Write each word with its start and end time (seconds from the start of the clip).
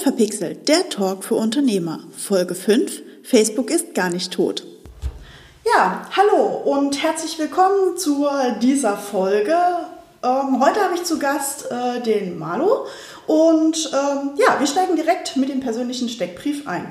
Unverpixelt, 0.00 0.66
der 0.66 0.88
Talk 0.88 1.24
für 1.24 1.34
Unternehmer. 1.34 2.00
Folge 2.16 2.54
5. 2.54 3.02
Facebook 3.22 3.70
ist 3.70 3.94
gar 3.94 4.08
nicht 4.08 4.32
tot. 4.32 4.64
Ja, 5.66 6.08
hallo 6.16 6.62
und 6.64 7.02
herzlich 7.02 7.38
willkommen 7.38 7.98
zu 7.98 8.26
dieser 8.62 8.96
Folge. 8.96 9.54
Ähm, 10.22 10.58
heute 10.58 10.80
habe 10.80 10.94
ich 10.94 11.04
zu 11.04 11.18
Gast 11.18 11.70
äh, 11.70 12.00
den 12.00 12.38
Malo 12.38 12.86
und 13.26 13.90
ähm, 13.92 14.30
ja, 14.36 14.58
wir 14.58 14.66
steigen 14.66 14.96
direkt 14.96 15.36
mit 15.36 15.50
dem 15.50 15.60
persönlichen 15.60 16.08
Steckbrief 16.08 16.66
ein. 16.66 16.86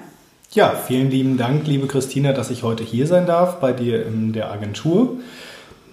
Ja, 0.51 0.75
vielen 0.75 1.09
lieben 1.09 1.37
Dank, 1.37 1.65
liebe 1.65 1.87
Christina, 1.87 2.31
dass 2.31 2.51
ich 2.51 2.61
heute 2.61 2.83
hier 2.83 3.07
sein 3.07 3.25
darf 3.25 3.59
bei 3.59 3.73
dir 3.73 4.05
in 4.05 4.33
der 4.33 4.51
Agentur. 4.51 5.17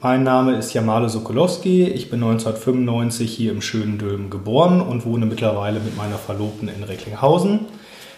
Mein 0.03 0.25
Name 0.25 0.57
ist 0.57 0.75
Jamale 0.75 1.09
Sokolowski. 1.09 1.85
Ich 1.85 2.11
bin 2.11 2.23
1995 2.23 3.35
hier 3.35 3.51
im 3.51 3.63
schönen 3.63 3.97
Dülmen 3.97 4.29
geboren 4.29 4.83
und 4.83 5.07
wohne 5.07 5.25
mittlerweile 5.25 5.81
mit 5.81 5.97
meiner 5.97 6.19
Verlobten 6.19 6.69
in 6.69 6.85
Recklinghausen. 6.85 7.61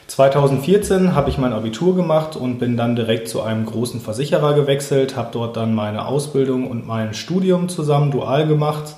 2014 0.08 1.14
habe 1.14 1.30
ich 1.30 1.38
mein 1.38 1.52
Abitur 1.52 1.94
gemacht 1.94 2.34
und 2.34 2.58
bin 2.58 2.76
dann 2.76 2.96
direkt 2.96 3.28
zu 3.28 3.42
einem 3.42 3.64
großen 3.64 4.00
Versicherer 4.00 4.54
gewechselt, 4.54 5.14
habe 5.14 5.30
dort 5.32 5.56
dann 5.56 5.72
meine 5.72 6.06
Ausbildung 6.06 6.68
und 6.68 6.84
mein 6.84 7.14
Studium 7.14 7.68
zusammen 7.68 8.10
dual 8.10 8.48
gemacht, 8.48 8.96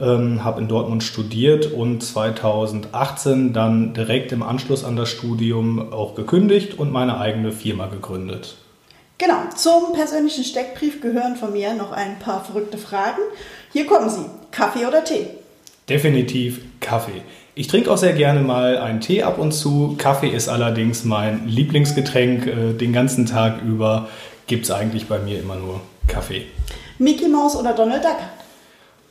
ähm, 0.00 0.44
habe 0.44 0.60
in 0.60 0.68
Dortmund 0.68 1.02
studiert 1.02 1.72
und 1.72 2.00
2018 2.00 3.52
dann 3.52 3.92
direkt 3.92 4.30
im 4.30 4.44
Anschluss 4.44 4.84
an 4.84 4.94
das 4.94 5.08
Studium 5.08 5.92
auch 5.92 6.14
gekündigt 6.14 6.78
und 6.78 6.92
meine 6.92 7.18
eigene 7.18 7.50
Firma 7.50 7.86
gegründet. 7.86 8.54
Genau, 9.20 9.36
zum 9.54 9.92
persönlichen 9.92 10.44
Steckbrief 10.44 11.02
gehören 11.02 11.36
von 11.36 11.52
mir 11.52 11.74
noch 11.74 11.92
ein 11.92 12.18
paar 12.20 12.42
verrückte 12.42 12.78
Fragen. 12.78 13.20
Hier 13.70 13.84
kommen 13.84 14.08
sie. 14.08 14.24
Kaffee 14.50 14.86
oder 14.86 15.04
Tee? 15.04 15.26
Definitiv 15.90 16.62
Kaffee. 16.80 17.20
Ich 17.54 17.68
trinke 17.68 17.90
auch 17.90 17.98
sehr 17.98 18.14
gerne 18.14 18.40
mal 18.40 18.78
einen 18.78 19.02
Tee 19.02 19.22
ab 19.22 19.38
und 19.38 19.52
zu. 19.52 19.94
Kaffee 19.98 20.30
ist 20.30 20.48
allerdings 20.48 21.04
mein 21.04 21.46
Lieblingsgetränk. 21.46 22.46
Äh, 22.46 22.72
den 22.72 22.94
ganzen 22.94 23.26
Tag 23.26 23.60
über 23.60 24.08
gibt 24.46 24.64
es 24.64 24.70
eigentlich 24.70 25.06
bei 25.06 25.18
mir 25.18 25.38
immer 25.38 25.56
nur 25.56 25.82
Kaffee. 26.08 26.46
Mickey 26.96 27.28
Mouse 27.28 27.56
oder 27.56 27.74
Donald 27.74 28.02
Duck? 28.02 28.16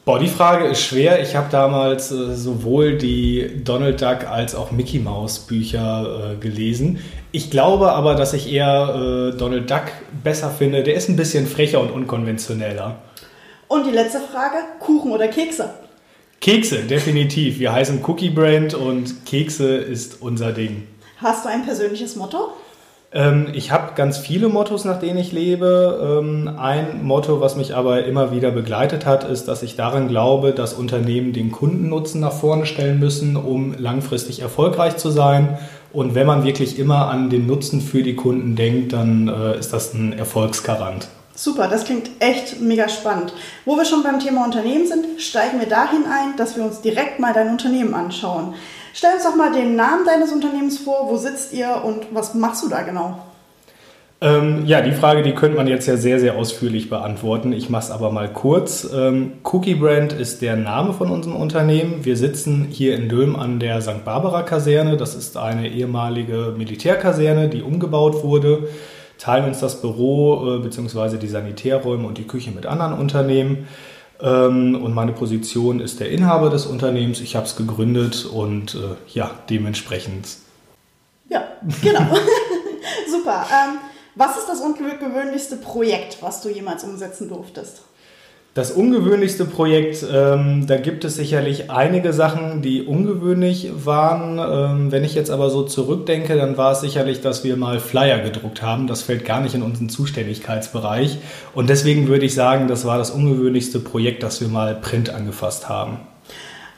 Boah, 0.09 0.17
die 0.17 0.27
Frage 0.27 0.65
ist 0.65 0.81
schwer. 0.81 1.21
Ich 1.21 1.35
habe 1.35 1.49
damals 1.51 2.11
äh, 2.11 2.33
sowohl 2.33 2.97
die 2.97 3.61
Donald 3.63 4.01
Duck 4.01 4.25
als 4.27 4.55
auch 4.55 4.71
Mickey 4.71 4.97
Mouse 4.97 5.37
Bücher 5.37 6.31
äh, 6.31 6.35
gelesen. 6.37 6.99
Ich 7.31 7.51
glaube 7.51 7.91
aber, 7.91 8.15
dass 8.15 8.33
ich 8.33 8.51
eher 8.51 9.31
äh, 9.35 9.37
Donald 9.37 9.69
Duck 9.69 9.83
besser 10.23 10.49
finde. 10.49 10.81
Der 10.81 10.95
ist 10.95 11.09
ein 11.09 11.15
bisschen 11.15 11.45
frecher 11.45 11.79
und 11.79 11.91
unkonventioneller. 11.91 12.95
Und 13.67 13.85
die 13.85 13.91
letzte 13.91 14.19
Frage: 14.19 14.55
Kuchen 14.79 15.11
oder 15.11 15.27
Kekse? 15.27 15.75
Kekse, 16.41 16.85
definitiv. 16.85 17.59
Wir 17.59 17.71
heißen 17.71 18.03
Cookie 18.03 18.31
Brand 18.31 18.73
und 18.73 19.27
Kekse 19.27 19.77
ist 19.77 20.23
unser 20.23 20.53
Ding. 20.53 20.87
Hast 21.17 21.45
du 21.45 21.49
ein 21.49 21.63
persönliches 21.63 22.15
Motto? 22.15 22.53
Ähm, 23.11 23.47
ich 23.53 23.71
habe 23.71 23.93
ganz 23.95 24.17
viele 24.17 24.49
Mottos, 24.49 24.85
nach 24.85 24.99
denen 24.99 25.17
ich 25.17 25.31
lebe. 25.31 26.19
Ähm, 26.21 26.47
ein 26.59 27.03
Motto, 27.03 27.41
was 27.41 27.55
mich 27.55 27.75
aber 27.75 28.05
immer 28.05 28.31
wieder 28.31 28.51
begleitet 28.51 29.05
hat, 29.05 29.23
ist, 29.23 29.47
dass 29.47 29.63
ich 29.63 29.75
daran 29.75 30.07
glaube, 30.07 30.51
dass 30.51 30.73
Unternehmen 30.73 31.33
den 31.33 31.51
Kundennutzen 31.51 32.21
nach 32.21 32.33
vorne 32.33 32.65
stellen 32.65 32.99
müssen, 32.99 33.35
um 33.35 33.73
langfristig 33.77 34.41
erfolgreich 34.41 34.97
zu 34.97 35.09
sein. 35.09 35.57
Und 35.91 36.13
wenn 36.13 36.27
man 36.27 36.43
wirklich 36.43 36.77
immer 36.77 37.07
an 37.07 37.31
den 37.31 37.47
Nutzen 37.47 37.81
für 37.81 38.03
die 38.03 38.15
Kunden 38.15 38.55
denkt, 38.55 38.93
dann 38.93 39.27
äh, 39.27 39.57
ist 39.57 39.73
das 39.73 39.93
ein 39.95 40.13
Erfolgsgarant. 40.13 41.07
Super, 41.33 41.67
das 41.67 41.85
klingt 41.85 42.09
echt 42.19 42.59
mega 42.59 42.89
spannend. 42.89 43.33
Wo 43.65 43.75
wir 43.77 43.85
schon 43.85 44.03
beim 44.03 44.19
Thema 44.19 44.43
Unternehmen 44.43 44.85
sind, 44.85 45.21
steigen 45.21 45.59
wir 45.59 45.67
dahin 45.67 46.03
ein, 46.03 46.35
dass 46.37 46.57
wir 46.57 46.65
uns 46.65 46.81
direkt 46.81 47.19
mal 47.19 47.33
dein 47.33 47.49
Unternehmen 47.49 47.93
anschauen. 47.95 48.53
Stell 48.99 49.13
uns 49.13 49.23
doch 49.23 49.37
mal 49.37 49.53
den 49.53 49.77
Namen 49.77 50.05
deines 50.05 50.33
Unternehmens 50.33 50.77
vor. 50.77 51.07
Wo 51.09 51.15
sitzt 51.15 51.53
ihr 51.53 51.83
und 51.85 52.07
was 52.11 52.33
machst 52.33 52.65
du 52.65 52.67
da 52.67 52.81
genau? 52.81 53.17
Ähm, 54.19 54.65
ja, 54.65 54.81
die 54.81 54.91
Frage, 54.91 55.21
die 55.21 55.31
könnte 55.31 55.55
man 55.55 55.67
jetzt 55.67 55.87
ja 55.87 55.95
sehr, 55.95 56.19
sehr 56.19 56.35
ausführlich 56.35 56.89
beantworten. 56.89 57.53
Ich 57.53 57.69
mache 57.69 57.85
es 57.85 57.91
aber 57.91 58.11
mal 58.11 58.27
kurz. 58.27 58.85
Ähm, 58.93 59.35
Cookie 59.43 59.75
Brand 59.75 60.11
ist 60.11 60.41
der 60.41 60.57
Name 60.57 60.91
von 60.91 61.11
unserem 61.11 61.37
Unternehmen. 61.37 62.03
Wir 62.03 62.17
sitzen 62.17 62.67
hier 62.69 62.97
in 62.97 63.07
Dülm 63.07 63.37
an 63.37 63.61
der 63.61 63.79
St. 63.79 64.03
Barbara 64.03 64.41
Kaserne. 64.41 64.97
Das 64.97 65.15
ist 65.15 65.37
eine 65.37 65.69
ehemalige 65.69 66.53
Militärkaserne, 66.57 67.47
die 67.47 67.61
umgebaut 67.61 68.21
wurde. 68.25 68.67
Teilen 69.17 69.45
uns 69.45 69.61
das 69.61 69.79
Büro 69.79 70.57
äh, 70.57 70.59
bzw. 70.59 71.15
die 71.15 71.29
Sanitärräume 71.29 72.05
und 72.05 72.17
die 72.17 72.27
Küche 72.27 72.51
mit 72.51 72.65
anderen 72.65 72.99
Unternehmen. 72.99 73.65
Ähm, 74.21 74.81
und 74.81 74.93
meine 74.93 75.13
Position 75.13 75.79
ist 75.79 75.99
der 75.99 76.09
Inhaber 76.11 76.49
des 76.49 76.65
Unternehmens. 76.65 77.21
Ich 77.21 77.35
habe 77.35 77.45
es 77.45 77.55
gegründet 77.55 78.25
und 78.25 78.75
äh, 78.75 78.95
ja, 79.13 79.31
dementsprechend. 79.49 80.27
Ja, 81.29 81.43
genau. 81.81 82.01
Super. 83.09 83.45
Ähm, 83.51 83.79
was 84.15 84.37
ist 84.37 84.47
das 84.47 84.59
ungewöhnlichste 84.59 85.55
Projekt, 85.57 86.17
was 86.21 86.41
du 86.41 86.49
jemals 86.49 86.83
umsetzen 86.83 87.29
durftest? 87.29 87.83
Das 88.55 88.71
ungewöhnlichste 88.71 89.45
Projekt, 89.45 90.03
ähm, 90.11 90.65
da 90.65 90.77
gibt 90.77 91.05
es 91.05 91.15
sicherlich 91.15 91.69
einige 91.69 92.13
Sachen, 92.13 92.63
die 92.63 92.81
ungewöhnlich 92.81 93.71
waren. 93.85 94.39
Ähm, 94.39 94.91
wenn 94.91 95.03
ich 95.03 95.13
jetzt 95.13 95.29
aber 95.29 95.51
so 95.51 95.63
zurückdenke, 95.63 96.35
dann 96.35 96.57
war 96.57 96.71
es 96.71 96.81
sicherlich, 96.81 97.21
dass 97.21 97.43
wir 97.43 97.57
mal 97.57 97.79
Flyer 97.79 98.19
gedruckt 98.19 98.63
haben. 98.63 98.87
Das 98.87 99.03
fällt 99.03 99.23
gar 99.23 99.39
nicht 99.39 99.53
in 99.53 99.61
unseren 99.61 99.89
Zuständigkeitsbereich. 99.89 101.19
Und 101.53 101.69
deswegen 101.69 102.07
würde 102.07 102.25
ich 102.25 102.33
sagen, 102.33 102.67
das 102.67 102.85
war 102.85 102.97
das 102.97 103.11
ungewöhnlichste 103.11 103.79
Projekt, 103.79 104.23
das 104.23 104.41
wir 104.41 104.47
mal 104.47 104.73
Print 104.73 105.11
angefasst 105.11 105.69
haben. 105.69 105.99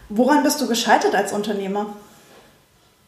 Woran 0.09 0.43
bist 0.43 0.59
du 0.59 0.67
gescheitert 0.67 1.15
als 1.15 1.31
Unternehmer? 1.31 1.85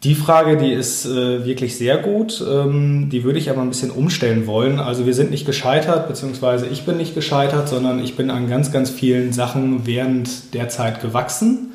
Die 0.03 0.15
Frage, 0.15 0.57
die 0.57 0.73
ist 0.73 1.05
äh, 1.05 1.45
wirklich 1.45 1.77
sehr 1.77 1.97
gut. 1.97 2.43
Ähm, 2.45 3.09
die 3.09 3.23
würde 3.23 3.39
ich 3.39 3.49
aber 3.49 3.61
ein 3.61 3.69
bisschen 3.69 3.89
umstellen 3.89 4.47
wollen. 4.47 4.79
Also 4.79 5.05
wir 5.05 5.13
sind 5.13 5.31
nicht 5.31 5.45
gescheitert, 5.45 6.09
beziehungsweise 6.09 6.67
ich 6.67 6.85
bin 6.85 6.97
nicht 6.97 7.15
gescheitert, 7.15 7.69
sondern 7.69 8.03
ich 8.03 8.17
bin 8.17 8.29
an 8.29 8.49
ganz, 8.49 8.73
ganz 8.73 8.89
vielen 8.89 9.31
Sachen 9.31 9.85
während 9.85 10.53
der 10.53 10.67
Zeit 10.67 11.01
gewachsen. 11.01 11.73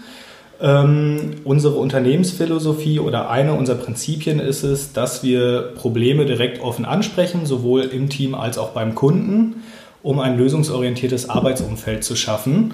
Ähm, 0.61 1.37
unsere 1.45 1.77
Unternehmensphilosophie 1.77 3.01
oder 3.01 3.31
eine 3.31 3.55
unserer 3.55 3.77
Prinzipien 3.77 4.41
ist 4.41 4.63
es, 4.63 4.93
dass 4.93 5.23
wir 5.23 5.73
Probleme 5.77 6.27
direkt 6.27 6.61
offen 6.61 6.85
ansprechen, 6.85 7.47
sowohl 7.47 7.83
im 7.83 8.11
Team 8.11 8.35
als 8.35 8.59
auch 8.59 8.71
beim 8.71 8.95
Kunden, 8.95 9.63
um 10.03 10.21
ein 10.21 10.37
lösungsorientiertes 10.37 11.31
Arbeitsumfeld 11.31 12.05
zu 12.05 12.15
schaffen. 12.15 12.73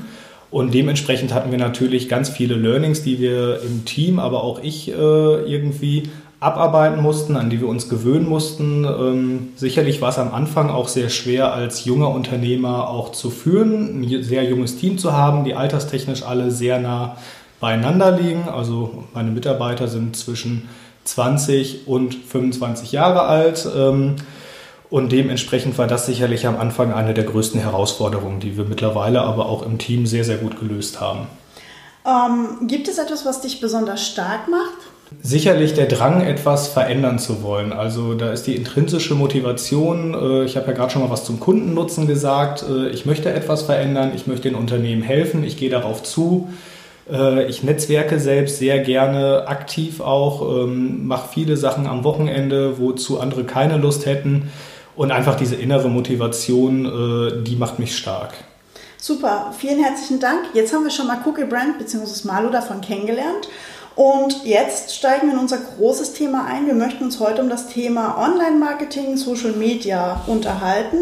Und 0.55 0.73
dementsprechend 0.73 1.35
hatten 1.35 1.51
wir 1.51 1.59
natürlich 1.59 2.09
ganz 2.09 2.29
viele 2.29 2.55
Learnings, 2.55 3.03
die 3.03 3.19
wir 3.19 3.61
im 3.63 3.85
Team, 3.85 4.21
aber 4.21 4.45
auch 4.45 4.63
ich 4.63 4.89
äh, 4.89 4.93
irgendwie 4.95 6.05
abarbeiten 6.39 7.03
mussten, 7.03 7.37
an 7.37 7.51
die 7.51 7.61
wir 7.61 7.67
uns 7.67 7.89
gewöhnen 7.89 8.29
mussten. 8.29 8.85
Ähm, 8.85 9.49
sicherlich 9.57 10.01
war 10.01 10.11
es 10.11 10.19
am 10.21 10.33
Anfang 10.33 10.71
auch 10.71 10.87
sehr 10.87 11.09
schwer, 11.09 11.53
als 11.53 11.85
junger 11.85 12.11
Unternehmer 12.11 12.89
auch 12.89 13.11
zu 13.11 13.31
führen, 13.31 14.01
ein 14.01 14.23
sehr 14.23 14.45
junges 14.45 14.77
Team 14.77 14.97
zu 14.97 15.13
haben, 15.13 15.43
die 15.43 15.57
alterstechnisch 15.57 16.23
alle 16.23 16.53
sehr 16.53 16.79
nah 16.79 17.17
beieinander 17.59 18.13
liegen. 18.13 18.49
Also 18.49 19.03
meine 19.13 19.33
Mitarbeiter 19.33 19.89
sind 19.89 20.15
zwischen 20.15 20.69
20 21.03 21.89
und 21.89 22.15
25 22.15 22.93
Jahre 22.93 23.23
alt. 23.23 23.69
Ähm, 23.77 24.15
und 24.95 25.11
dementsprechend 25.11 25.77
war 25.77 25.89
das 25.89 26.07
sicherlich 26.07 26.47
am 26.47 26.57
Anfang 26.57 26.93
eine 26.93 27.15
der 27.15 27.25
größten 27.25 27.61
Herausforderungen, 27.61 28.39
die 28.39 28.57
wir 28.57 28.65
mittlerweile 28.65 29.23
aber 29.23 29.47
auch 29.47 29.67
im 29.67 29.77
Team 29.77 30.07
sehr, 30.07 30.23
sehr 30.23 30.37
gut 30.37 30.61
gelöst 30.61 31.01
haben. 31.01 31.27
Ähm, 32.07 32.69
gibt 32.69 32.87
es 32.87 32.99
etwas, 32.99 33.27
was 33.27 33.41
dich 33.41 33.61
besonders 33.61 34.07
stark 34.07 34.47
macht? 34.49 34.93
Sicherlich 35.21 35.75
der 35.75 35.87
Drang, 35.87 36.21
etwas 36.21 36.69
verändern 36.69 37.19
zu 37.19 37.43
wollen. 37.43 37.73
Also 37.73 38.15
da 38.15 38.31
ist 38.31 38.47
die 38.47 38.55
intrinsische 38.55 39.17
Motivation. 39.17 40.15
Äh, 40.15 40.45
ich 40.45 40.57
habe 40.57 40.69
ja 40.69 40.75
gerade 40.75 40.93
schon 40.93 41.03
mal 41.03 41.11
was 41.11 41.25
zum 41.25 41.41
Kundennutzen 41.41 42.07
gesagt. 42.07 42.63
Äh, 42.63 42.91
ich 42.91 43.05
möchte 43.05 43.33
etwas 43.33 43.63
verändern, 43.63 44.13
ich 44.15 44.29
möchte 44.29 44.49
den 44.49 44.55
Unternehmen 44.55 45.03
helfen, 45.03 45.43
ich 45.43 45.57
gehe 45.57 45.71
darauf 45.71 46.05
zu. 46.05 46.51
Äh, 47.11 47.47
ich 47.47 47.65
netzwerke 47.65 48.21
selbst 48.21 48.59
sehr 48.59 48.79
gerne 48.79 49.49
aktiv 49.49 50.01
auch, 50.01 50.63
ähm, 50.63 51.09
mache 51.09 51.31
viele 51.33 51.57
Sachen 51.57 51.89
am 51.89 52.05
Wochenende, 52.05 52.79
wozu 52.79 53.19
andere 53.19 53.43
keine 53.43 53.77
Lust 53.77 54.07
hätten. 54.07 54.53
Und 54.97 55.11
einfach 55.11 55.37
diese 55.37 55.57
innere 55.57 55.89
Motivation, 55.89 56.85
äh, 56.85 57.43
die 57.43 57.57
macht 57.57 57.79
mich 57.79 57.97
stark. 57.97 58.35
Super, 58.97 59.53
vielen 59.59 59.83
herzlichen 59.83 60.21
Dank. 60.21 60.47
Jetzt 60.55 60.73
haben 60.73 60.85
wir 60.85 60.91
schon 60.91 61.07
mal 61.07 61.19
Cookie 61.27 61.45
Brand 61.45 61.79
bzw. 61.79 62.27
Malo 62.27 62.49
davon 62.49 62.81
kennengelernt. 62.81 63.49
Und 63.97 64.45
jetzt 64.45 64.95
steigen 64.95 65.29
wir 65.29 65.35
in 65.35 65.39
unser 65.39 65.59
großes 65.59 66.15
Thema 66.15 66.47
ein. 66.47 66.67
Wir 66.67 66.75
möchten 66.75 67.05
uns 67.05 67.21
heute 67.21 67.43
um 67.43 67.49
das 67.49 67.69
Thema 67.69 68.19
Online-Marketing, 68.19 69.17
Social 69.17 69.53
Media 69.53 70.23
unterhalten. 70.27 70.97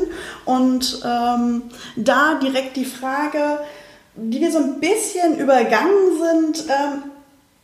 Und 0.45 1.01
ähm, 1.05 1.63
da 1.97 2.35
direkt 2.43 2.77
die 2.77 2.85
Frage, 2.85 3.61
die 4.15 4.41
wir 4.41 4.53
so 4.53 4.59
ein 4.59 4.81
bisschen 4.81 5.39
übergangen 5.39 6.19
sind. 6.21 6.69
Ähm, 6.69 7.05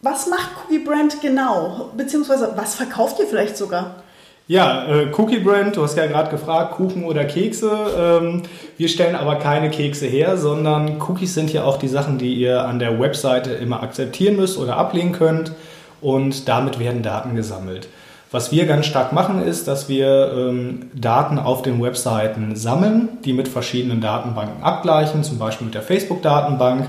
was 0.00 0.28
macht 0.28 0.50
Cookie 0.64 0.78
Brand 0.78 1.20
genau? 1.20 1.90
Beziehungsweise 1.96 2.52
was 2.56 2.76
verkauft 2.76 3.18
ihr 3.18 3.26
vielleicht 3.26 3.56
sogar? 3.56 4.02
Ja, 4.48 4.86
äh, 4.86 5.08
Cookie 5.14 5.40
Brand, 5.40 5.76
du 5.76 5.82
hast 5.82 5.98
ja 5.98 6.06
gerade 6.06 6.30
gefragt, 6.30 6.72
Kuchen 6.72 7.04
oder 7.04 7.26
Kekse. 7.26 7.70
Ähm, 7.98 8.42
wir 8.78 8.88
stellen 8.88 9.14
aber 9.14 9.36
keine 9.36 9.68
Kekse 9.68 10.06
her, 10.06 10.38
sondern 10.38 10.98
Cookies 11.02 11.34
sind 11.34 11.52
ja 11.52 11.64
auch 11.64 11.76
die 11.76 11.86
Sachen, 11.86 12.16
die 12.16 12.32
ihr 12.32 12.64
an 12.64 12.78
der 12.78 12.98
Webseite 12.98 13.50
immer 13.50 13.82
akzeptieren 13.82 14.36
müsst 14.36 14.56
oder 14.56 14.78
ablehnen 14.78 15.12
könnt. 15.12 15.52
und 16.00 16.48
damit 16.48 16.78
werden 16.78 17.02
Daten 17.02 17.34
gesammelt. 17.34 17.88
Was 18.30 18.52
wir 18.52 18.66
ganz 18.66 18.86
stark 18.86 19.12
machen, 19.12 19.42
ist, 19.42 19.68
dass 19.68 19.88
wir 19.88 20.32
ähm, 20.32 20.90
Daten 20.94 21.38
auf 21.38 21.62
den 21.62 21.82
Webseiten 21.82 22.56
sammeln, 22.56 23.08
die 23.24 23.32
mit 23.32 23.48
verschiedenen 23.48 24.00
Datenbanken 24.00 24.62
abgleichen, 24.62 25.24
zum 25.24 25.38
Beispiel 25.38 25.66
mit 25.66 25.74
der 25.74 25.82
Facebook-Datenbank. 25.82 26.86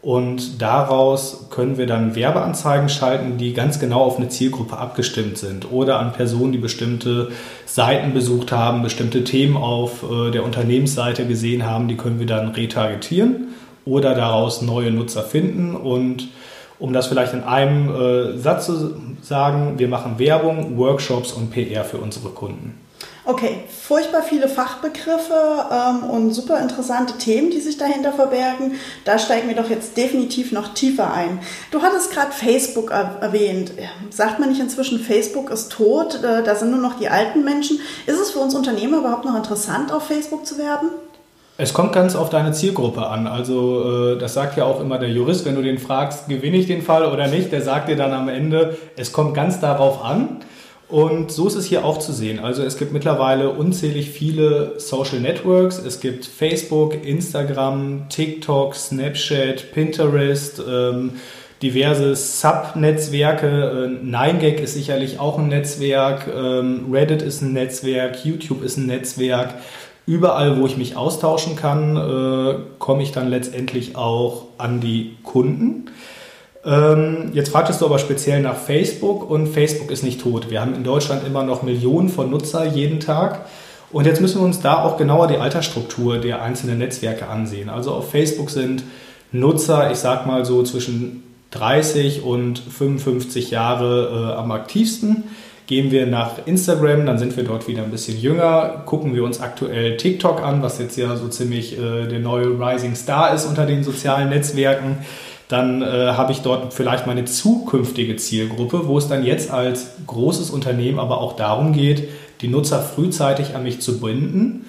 Und 0.00 0.62
daraus 0.62 1.48
können 1.50 1.76
wir 1.76 1.86
dann 1.86 2.14
Werbeanzeigen 2.14 2.88
schalten, 2.88 3.36
die 3.36 3.52
ganz 3.52 3.80
genau 3.80 4.02
auf 4.04 4.16
eine 4.16 4.28
Zielgruppe 4.28 4.76
abgestimmt 4.76 5.38
sind 5.38 5.72
oder 5.72 5.98
an 5.98 6.12
Personen, 6.12 6.52
die 6.52 6.58
bestimmte 6.58 7.32
Seiten 7.66 8.14
besucht 8.14 8.52
haben, 8.52 8.82
bestimmte 8.82 9.24
Themen 9.24 9.56
auf 9.56 10.04
äh, 10.08 10.30
der 10.30 10.44
Unternehmensseite 10.44 11.26
gesehen 11.26 11.66
haben, 11.66 11.88
die 11.88 11.96
können 11.96 12.20
wir 12.20 12.26
dann 12.26 12.50
retargetieren 12.50 13.48
oder 13.84 14.14
daraus 14.14 14.62
neue 14.62 14.92
Nutzer 14.92 15.22
finden 15.22 15.74
und 15.74 16.28
um 16.78 16.92
das 16.92 17.08
vielleicht 17.08 17.32
in 17.34 17.42
einem 17.42 17.90
äh, 17.90 18.38
Satz 18.38 18.66
zu 18.66 18.94
sagen, 19.20 19.78
wir 19.78 19.88
machen 19.88 20.20
Werbung, 20.20 20.78
Workshops 20.78 21.32
und 21.32 21.50
PR 21.50 21.84
für 21.84 21.98
unsere 21.98 22.28
Kunden. 22.28 22.74
Okay, 23.28 23.64
furchtbar 23.68 24.22
viele 24.22 24.48
Fachbegriffe 24.48 25.66
ähm, 25.70 26.08
und 26.08 26.32
super 26.32 26.62
interessante 26.62 27.18
Themen, 27.18 27.50
die 27.50 27.60
sich 27.60 27.76
dahinter 27.76 28.14
verbergen. 28.14 28.76
Da 29.04 29.18
steigen 29.18 29.48
wir 29.48 29.54
doch 29.54 29.68
jetzt 29.68 29.98
definitiv 29.98 30.50
noch 30.50 30.72
tiefer 30.72 31.12
ein. 31.12 31.38
Du 31.70 31.82
hattest 31.82 32.10
gerade 32.10 32.32
Facebook 32.32 32.90
erwähnt. 32.90 33.72
Sagt 34.08 34.38
man 34.38 34.48
nicht 34.48 34.62
inzwischen, 34.62 34.98
Facebook 34.98 35.50
ist 35.50 35.70
tot, 35.70 36.24
äh, 36.24 36.42
da 36.42 36.54
sind 36.54 36.70
nur 36.70 36.80
noch 36.80 36.98
die 36.98 37.10
alten 37.10 37.44
Menschen. 37.44 37.80
Ist 38.06 38.18
es 38.18 38.30
für 38.30 38.38
uns 38.38 38.54
Unternehmer 38.54 39.00
überhaupt 39.00 39.26
noch 39.26 39.36
interessant, 39.36 39.92
auf 39.92 40.06
Facebook 40.06 40.46
zu 40.46 40.56
werben? 40.56 40.88
Es 41.58 41.74
kommt 41.74 41.92
ganz 41.92 42.16
auf 42.16 42.30
deine 42.30 42.52
Zielgruppe 42.52 43.08
an. 43.08 43.26
Also 43.26 44.14
äh, 44.14 44.18
das 44.18 44.32
sagt 44.32 44.56
ja 44.56 44.64
auch 44.64 44.80
immer 44.80 44.98
der 44.98 45.10
Jurist, 45.10 45.44
wenn 45.44 45.54
du 45.54 45.60
den 45.60 45.76
fragst, 45.76 46.28
gewinne 46.28 46.56
ich 46.56 46.66
den 46.66 46.80
Fall 46.80 47.04
oder 47.04 47.26
nicht, 47.26 47.52
der 47.52 47.60
sagt 47.60 47.90
dir 47.90 47.96
dann 47.96 48.14
am 48.14 48.30
Ende, 48.30 48.78
es 48.96 49.12
kommt 49.12 49.34
ganz 49.34 49.60
darauf 49.60 50.02
an. 50.02 50.38
Und 50.88 51.30
so 51.30 51.46
ist 51.46 51.54
es 51.54 51.66
hier 51.66 51.84
auch 51.84 51.98
zu 51.98 52.12
sehen. 52.12 52.38
Also 52.38 52.62
es 52.62 52.78
gibt 52.78 52.92
mittlerweile 52.92 53.50
unzählig 53.50 54.10
viele 54.10 54.80
Social 54.80 55.20
Networks. 55.20 55.78
Es 55.78 56.00
gibt 56.00 56.24
Facebook, 56.24 57.04
Instagram, 57.04 58.08
TikTok, 58.08 58.74
Snapchat, 58.74 59.72
Pinterest, 59.72 60.62
ähm, 60.66 61.12
diverse 61.60 62.16
Sub-Netzwerke. 62.16 63.90
Äh, 64.02 64.06
9gag 64.06 64.60
ist 64.60 64.74
sicherlich 64.74 65.18
auch 65.18 65.38
ein 65.38 65.48
Netzwerk. 65.48 66.26
Ähm, 66.34 66.86
Reddit 66.90 67.20
ist 67.20 67.42
ein 67.42 67.52
Netzwerk. 67.52 68.24
YouTube 68.24 68.62
ist 68.62 68.78
ein 68.78 68.86
Netzwerk 68.86 69.54
überall, 70.08 70.58
wo 70.58 70.64
ich 70.64 70.78
mich 70.78 70.96
austauschen 70.96 71.54
kann, 71.54 71.96
äh, 71.96 72.54
komme 72.78 73.02
ich 73.02 73.12
dann 73.12 73.28
letztendlich 73.28 73.94
auch 73.94 74.46
an 74.56 74.80
die 74.80 75.16
Kunden. 75.22 75.90
Ähm, 76.68 77.30
jetzt 77.32 77.48
fragtest 77.48 77.80
du 77.80 77.86
aber 77.86 77.98
speziell 77.98 78.42
nach 78.42 78.56
Facebook 78.56 79.30
und 79.30 79.46
Facebook 79.46 79.90
ist 79.90 80.02
nicht 80.02 80.20
tot. 80.20 80.50
Wir 80.50 80.60
haben 80.60 80.74
in 80.74 80.84
Deutschland 80.84 81.26
immer 81.26 81.42
noch 81.42 81.62
Millionen 81.62 82.10
von 82.10 82.30
Nutzer 82.30 82.66
jeden 82.66 83.00
Tag. 83.00 83.46
Und 83.90 84.06
jetzt 84.06 84.20
müssen 84.20 84.40
wir 84.40 84.44
uns 84.44 84.60
da 84.60 84.82
auch 84.82 84.98
genauer 84.98 85.28
die 85.28 85.38
Altersstruktur 85.38 86.18
der 86.18 86.42
einzelnen 86.42 86.78
Netzwerke 86.78 87.26
ansehen. 87.26 87.70
Also 87.70 87.92
auf 87.92 88.10
Facebook 88.10 88.50
sind 88.50 88.84
Nutzer, 89.32 89.90
ich 89.90 89.96
sag 89.96 90.26
mal 90.26 90.44
so 90.44 90.62
zwischen 90.62 91.22
30 91.52 92.22
und 92.22 92.58
55 92.58 93.50
Jahre 93.50 94.34
äh, 94.34 94.38
am 94.38 94.52
aktivsten. 94.52 95.24
Gehen 95.66 95.90
wir 95.90 96.06
nach 96.06 96.46
Instagram, 96.46 97.06
dann 97.06 97.18
sind 97.18 97.36
wir 97.36 97.44
dort 97.44 97.66
wieder 97.66 97.82
ein 97.82 97.90
bisschen 97.90 98.18
jünger. 98.18 98.82
Gucken 98.84 99.14
wir 99.14 99.24
uns 99.24 99.40
aktuell 99.40 99.96
TikTok 99.96 100.42
an, 100.42 100.62
was 100.62 100.78
jetzt 100.78 100.98
ja 100.98 101.16
so 101.16 101.28
ziemlich 101.28 101.78
äh, 101.78 102.06
der 102.06 102.18
neue 102.18 102.58
Rising 102.58 102.94
Star 102.94 103.34
ist 103.34 103.46
unter 103.46 103.64
den 103.64 103.84
sozialen 103.84 104.28
Netzwerken. 104.28 104.98
Dann 105.48 105.82
äh, 105.82 105.86
habe 106.12 106.32
ich 106.32 106.40
dort 106.42 106.74
vielleicht 106.74 107.06
meine 107.06 107.24
zukünftige 107.24 108.16
Zielgruppe, 108.16 108.86
wo 108.86 108.98
es 108.98 109.08
dann 109.08 109.24
jetzt 109.24 109.50
als 109.50 109.92
großes 110.06 110.50
Unternehmen 110.50 110.98
aber 110.98 111.20
auch 111.20 111.36
darum 111.36 111.72
geht, 111.72 112.08
die 112.42 112.48
Nutzer 112.48 112.80
frühzeitig 112.80 113.56
an 113.56 113.62
mich 113.62 113.80
zu 113.80 113.98
binden 113.98 114.66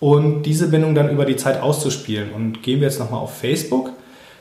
und 0.00 0.42
diese 0.42 0.68
Bindung 0.68 0.94
dann 0.94 1.10
über 1.10 1.24
die 1.24 1.36
Zeit 1.36 1.62
auszuspielen. 1.62 2.32
Und 2.32 2.62
gehen 2.62 2.80
wir 2.80 2.88
jetzt 2.88 3.00
nochmal 3.00 3.20
auf 3.20 3.36
Facebook. 3.38 3.90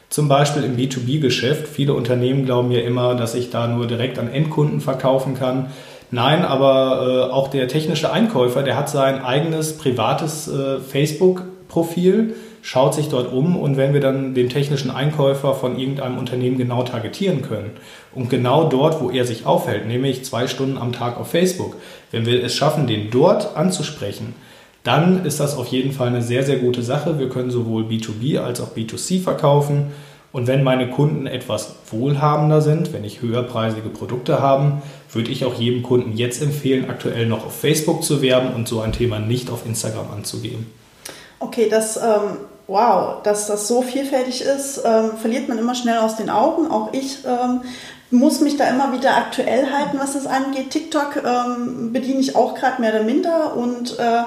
Zum 0.10 0.28
Beispiel 0.28 0.64
im 0.64 0.78
B2B-Geschäft. 0.78 1.68
Viele 1.68 1.94
Unternehmen 1.94 2.46
glauben 2.46 2.72
ja 2.72 2.82
immer, 2.82 3.16
dass 3.16 3.36
ich 3.36 3.50
da 3.50 3.68
nur 3.68 3.88
direkt 3.88 4.20
an 4.20 4.30
Endkunden 4.30 4.80
verkaufen 4.80 5.36
kann. 5.36 5.68
Nein, 6.12 6.46
aber 6.46 7.30
äh, 7.30 7.34
auch 7.34 7.50
der 7.50 7.68
technische 7.68 8.12
Einkäufer, 8.12 8.64
der 8.64 8.78
hat 8.78 8.90
sein 8.90 9.22
eigenes 9.22 9.78
privates 9.78 10.48
äh, 10.48 10.80
Facebook-Profil, 10.80 12.36
schaut 12.68 12.94
sich 12.94 13.08
dort 13.08 13.32
um 13.32 13.56
und 13.56 13.78
wenn 13.78 13.94
wir 13.94 14.02
dann 14.02 14.34
den 14.34 14.50
technischen 14.50 14.92
Einkäufer 14.92 15.54
von 15.54 15.80
irgendeinem 15.80 16.18
Unternehmen 16.18 16.58
genau 16.58 16.84
targetieren 16.84 17.42
können 17.42 17.72
und 18.14 18.30
genau 18.30 18.68
dort, 18.68 19.00
wo 19.02 19.10
er 19.10 19.24
sich 19.24 19.46
aufhält, 19.46 19.88
nämlich 19.88 20.26
zwei 20.26 20.48
Stunden 20.48 20.78
am 20.78 20.92
Tag 20.92 21.18
auf 21.18 21.30
Facebook, 21.30 21.78
wenn 22.12 22.26
wir 22.26 22.44
es 22.44 22.54
schaffen, 22.54 22.86
den 22.86 23.10
dort 23.10 23.56
anzusprechen, 23.56 24.36
dann 24.84 25.26
ist 25.26 25.40
das 25.40 25.56
auf 25.56 25.68
jeden 25.68 25.94
Fall 25.94 26.10
eine 26.10 26.22
sehr, 26.22 26.44
sehr 26.44 26.58
gute 26.58 26.84
Sache. 26.84 27.20
Wir 27.20 27.30
können 27.30 27.52
sowohl 27.52 27.84
B2B 27.84 28.40
als 28.40 28.60
auch 28.60 28.76
B2C 28.76 29.22
verkaufen. 29.22 29.94
Und 30.34 30.48
wenn 30.48 30.62
meine 30.62 30.90
Kunden 30.90 31.26
etwas 31.26 31.78
wohlhabender 31.90 32.60
sind, 32.60 32.92
wenn 32.92 33.06
ich 33.06 33.22
höherpreisige 33.22 33.88
Produkte 33.88 34.42
habe, 34.42 34.82
würde 35.14 35.32
ich 35.32 35.46
auch 35.46 35.54
jedem 35.54 35.84
Kunden 35.84 36.18
jetzt 36.18 36.42
empfehlen, 36.42 36.90
aktuell 36.90 37.28
noch 37.28 37.46
auf 37.46 37.58
Facebook 37.58 38.04
zu 38.04 38.22
werben 38.22 38.54
und 38.54 38.68
so 38.68 38.82
ein 38.82 38.92
Thema 38.92 39.20
nicht 39.20 39.50
auf 39.50 39.66
Instagram 39.66 40.12
anzugehen. 40.14 40.66
Okay, 41.40 41.68
das, 41.70 41.96
ähm, 41.96 42.38
wow, 42.68 43.22
dass 43.24 43.48
das 43.48 43.68
so 43.68 43.82
vielfältig 43.82 44.42
ist, 44.42 44.82
ähm, 44.84 45.12
verliert 45.18 45.48
man 45.48 45.58
immer 45.58 45.76
schnell 45.76 45.98
aus 45.98 46.18
den 46.18 46.30
Augen. 46.30 46.70
Auch 46.70 46.94
ich 46.94 47.20
ähm, 47.26 47.62
muss 48.12 48.42
mich 48.42 48.58
da 48.58 48.66
immer 48.66 48.94
wieder 48.94 49.16
aktuell 49.18 49.72
halten, 49.72 49.98
was 50.00 50.14
das 50.14 50.28
angeht. 50.28 50.70
TikTok 50.70 51.24
ähm, 51.24 51.92
bediene 51.94 52.20
ich 52.20 52.36
auch 52.36 52.56
gerade 52.56 52.82
mehr 52.82 52.94
oder 52.94 53.04
minder 53.04 53.56
und 53.56 53.98
äh, 54.00 54.24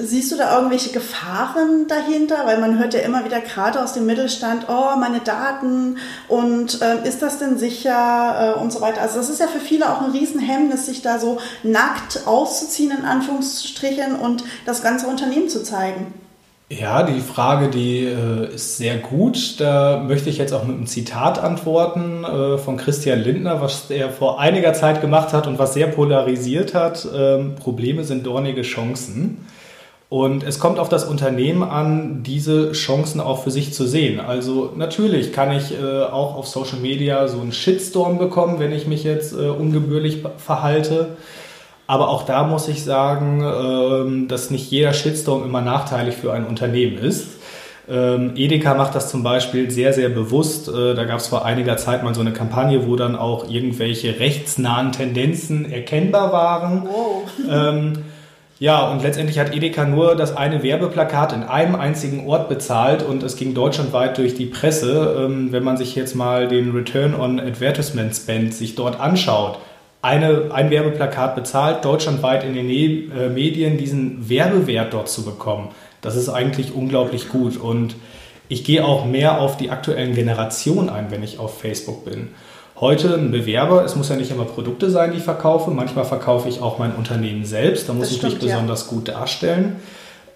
Siehst 0.00 0.30
du 0.30 0.36
da 0.36 0.54
irgendwelche 0.54 0.90
Gefahren 0.90 1.88
dahinter? 1.88 2.46
Weil 2.46 2.60
man 2.60 2.78
hört 2.78 2.94
ja 2.94 3.00
immer 3.00 3.24
wieder 3.24 3.40
gerade 3.40 3.82
aus 3.82 3.94
dem 3.94 4.06
Mittelstand, 4.06 4.66
oh, 4.68 4.96
meine 4.96 5.20
Daten 5.20 5.98
und 6.28 6.80
äh, 6.80 7.06
ist 7.06 7.20
das 7.20 7.38
denn 7.38 7.58
sicher 7.58 8.54
äh, 8.56 8.60
und 8.60 8.72
so 8.72 8.80
weiter. 8.80 9.00
Also 9.00 9.18
das 9.18 9.28
ist 9.28 9.40
ja 9.40 9.48
für 9.48 9.60
viele 9.60 9.90
auch 9.90 10.00
ein 10.00 10.12
Riesenhemmnis, 10.12 10.86
sich 10.86 11.02
da 11.02 11.18
so 11.18 11.38
nackt 11.64 12.26
auszuziehen, 12.26 12.96
in 12.96 13.04
Anführungsstrichen, 13.04 14.14
und 14.14 14.44
das 14.66 14.82
ganze 14.82 15.08
Unternehmen 15.08 15.48
zu 15.48 15.64
zeigen. 15.64 16.27
Ja, 16.70 17.02
die 17.02 17.20
Frage, 17.20 17.70
die 17.70 18.04
äh, 18.04 18.54
ist 18.54 18.76
sehr 18.76 18.98
gut. 18.98 19.58
Da 19.58 20.04
möchte 20.06 20.28
ich 20.28 20.36
jetzt 20.36 20.52
auch 20.52 20.64
mit 20.64 20.76
einem 20.76 20.86
Zitat 20.86 21.38
antworten 21.38 22.24
äh, 22.24 22.58
von 22.58 22.76
Christian 22.76 23.20
Lindner, 23.20 23.62
was 23.62 23.90
er 23.90 24.10
vor 24.10 24.38
einiger 24.38 24.74
Zeit 24.74 25.00
gemacht 25.00 25.32
hat 25.32 25.46
und 25.46 25.58
was 25.58 25.72
sehr 25.72 25.86
polarisiert 25.86 26.74
hat. 26.74 27.08
Ähm, 27.14 27.54
Probleme 27.54 28.04
sind 28.04 28.26
dornige 28.26 28.62
Chancen. 28.62 29.46
Und 30.10 30.42
es 30.42 30.58
kommt 30.58 30.78
auf 30.78 30.90
das 30.90 31.04
Unternehmen 31.04 31.62
an, 31.62 32.22
diese 32.22 32.72
Chancen 32.72 33.20
auch 33.20 33.42
für 33.42 33.50
sich 33.50 33.72
zu 33.72 33.86
sehen. 33.86 34.20
Also 34.20 34.72
natürlich 34.76 35.32
kann 35.32 35.52
ich 35.52 35.72
äh, 35.72 36.02
auch 36.02 36.34
auf 36.34 36.48
Social 36.48 36.80
Media 36.80 37.28
so 37.28 37.40
einen 37.40 37.52
Shitstorm 37.52 38.18
bekommen, 38.18 38.58
wenn 38.58 38.72
ich 38.72 38.86
mich 38.86 39.04
jetzt 39.04 39.32
äh, 39.32 39.48
ungebührlich 39.48 40.22
verhalte. 40.36 41.16
Aber 41.88 42.10
auch 42.10 42.24
da 42.24 42.44
muss 42.44 42.68
ich 42.68 42.84
sagen, 42.84 43.42
äh, 43.42 44.28
dass 44.28 44.50
nicht 44.50 44.70
jeder 44.70 44.92
Shitstorm 44.92 45.42
immer 45.42 45.62
nachteilig 45.62 46.14
für 46.16 46.34
ein 46.34 46.46
Unternehmen 46.46 46.98
ist. 46.98 47.38
Ähm, 47.88 48.32
Edeka 48.36 48.74
macht 48.74 48.94
das 48.94 49.08
zum 49.08 49.22
Beispiel 49.22 49.70
sehr, 49.70 49.94
sehr 49.94 50.10
bewusst. 50.10 50.68
Äh, 50.68 50.94
da 50.94 51.04
gab 51.04 51.18
es 51.18 51.28
vor 51.28 51.46
einiger 51.46 51.78
Zeit 51.78 52.04
mal 52.04 52.14
so 52.14 52.20
eine 52.20 52.34
Kampagne, 52.34 52.86
wo 52.86 52.96
dann 52.96 53.16
auch 53.16 53.50
irgendwelche 53.50 54.20
rechtsnahen 54.20 54.92
Tendenzen 54.92 55.72
erkennbar 55.72 56.30
waren. 56.30 56.82
Wow. 56.84 57.22
Ähm, 57.50 57.92
ja, 58.58 58.90
und 58.90 59.02
letztendlich 59.02 59.38
hat 59.38 59.56
Edeka 59.56 59.86
nur 59.86 60.14
das 60.14 60.36
eine 60.36 60.62
Werbeplakat 60.62 61.32
in 61.32 61.42
einem 61.42 61.74
einzigen 61.74 62.26
Ort 62.26 62.50
bezahlt 62.50 63.02
und 63.02 63.22
es 63.22 63.36
ging 63.36 63.54
deutschlandweit 63.54 64.18
durch 64.18 64.34
die 64.34 64.46
Presse. 64.46 65.16
Ähm, 65.24 65.52
wenn 65.52 65.64
man 65.64 65.78
sich 65.78 65.94
jetzt 65.94 66.14
mal 66.14 66.48
den 66.48 66.72
Return 66.72 67.14
on 67.14 67.40
Advertisement 67.40 68.14
Spend 68.14 68.52
sich 68.52 68.74
dort 68.74 69.00
anschaut, 69.00 69.58
eine, 70.02 70.50
ein 70.52 70.70
Werbeplakat 70.70 71.34
bezahlt, 71.34 71.84
deutschlandweit 71.84 72.44
in 72.44 72.54
den 72.54 72.66
ne 72.66 73.08
äh, 73.14 73.28
Medien 73.28 73.78
diesen 73.78 74.28
Werbewert 74.28 74.92
dort 74.92 75.08
zu 75.08 75.24
bekommen, 75.24 75.68
das 76.00 76.16
ist 76.16 76.28
eigentlich 76.28 76.74
unglaublich 76.74 77.28
gut. 77.28 77.56
Und 77.56 77.96
ich 78.48 78.64
gehe 78.64 78.84
auch 78.84 79.04
mehr 79.04 79.40
auf 79.40 79.56
die 79.56 79.70
aktuellen 79.70 80.14
Generationen 80.14 80.88
ein, 80.88 81.10
wenn 81.10 81.22
ich 81.22 81.38
auf 81.38 81.58
Facebook 81.58 82.04
bin. 82.04 82.28
Heute 82.80 83.14
ein 83.14 83.32
Bewerber, 83.32 83.84
es 83.84 83.96
muss 83.96 84.08
ja 84.08 84.14
nicht 84.14 84.30
immer 84.30 84.44
Produkte 84.44 84.88
sein, 84.88 85.10
die 85.10 85.18
ich 85.18 85.24
verkaufe. 85.24 85.72
Manchmal 85.72 86.04
verkaufe 86.04 86.48
ich 86.48 86.62
auch 86.62 86.78
mein 86.78 86.94
Unternehmen 86.94 87.44
selbst. 87.44 87.88
Da 87.88 87.92
muss 87.92 88.06
das 88.06 88.12
ich 88.12 88.18
stimmt, 88.18 88.34
mich 88.34 88.42
besonders 88.42 88.86
ja. 88.86 88.90
gut 88.90 89.08
darstellen. 89.08 89.76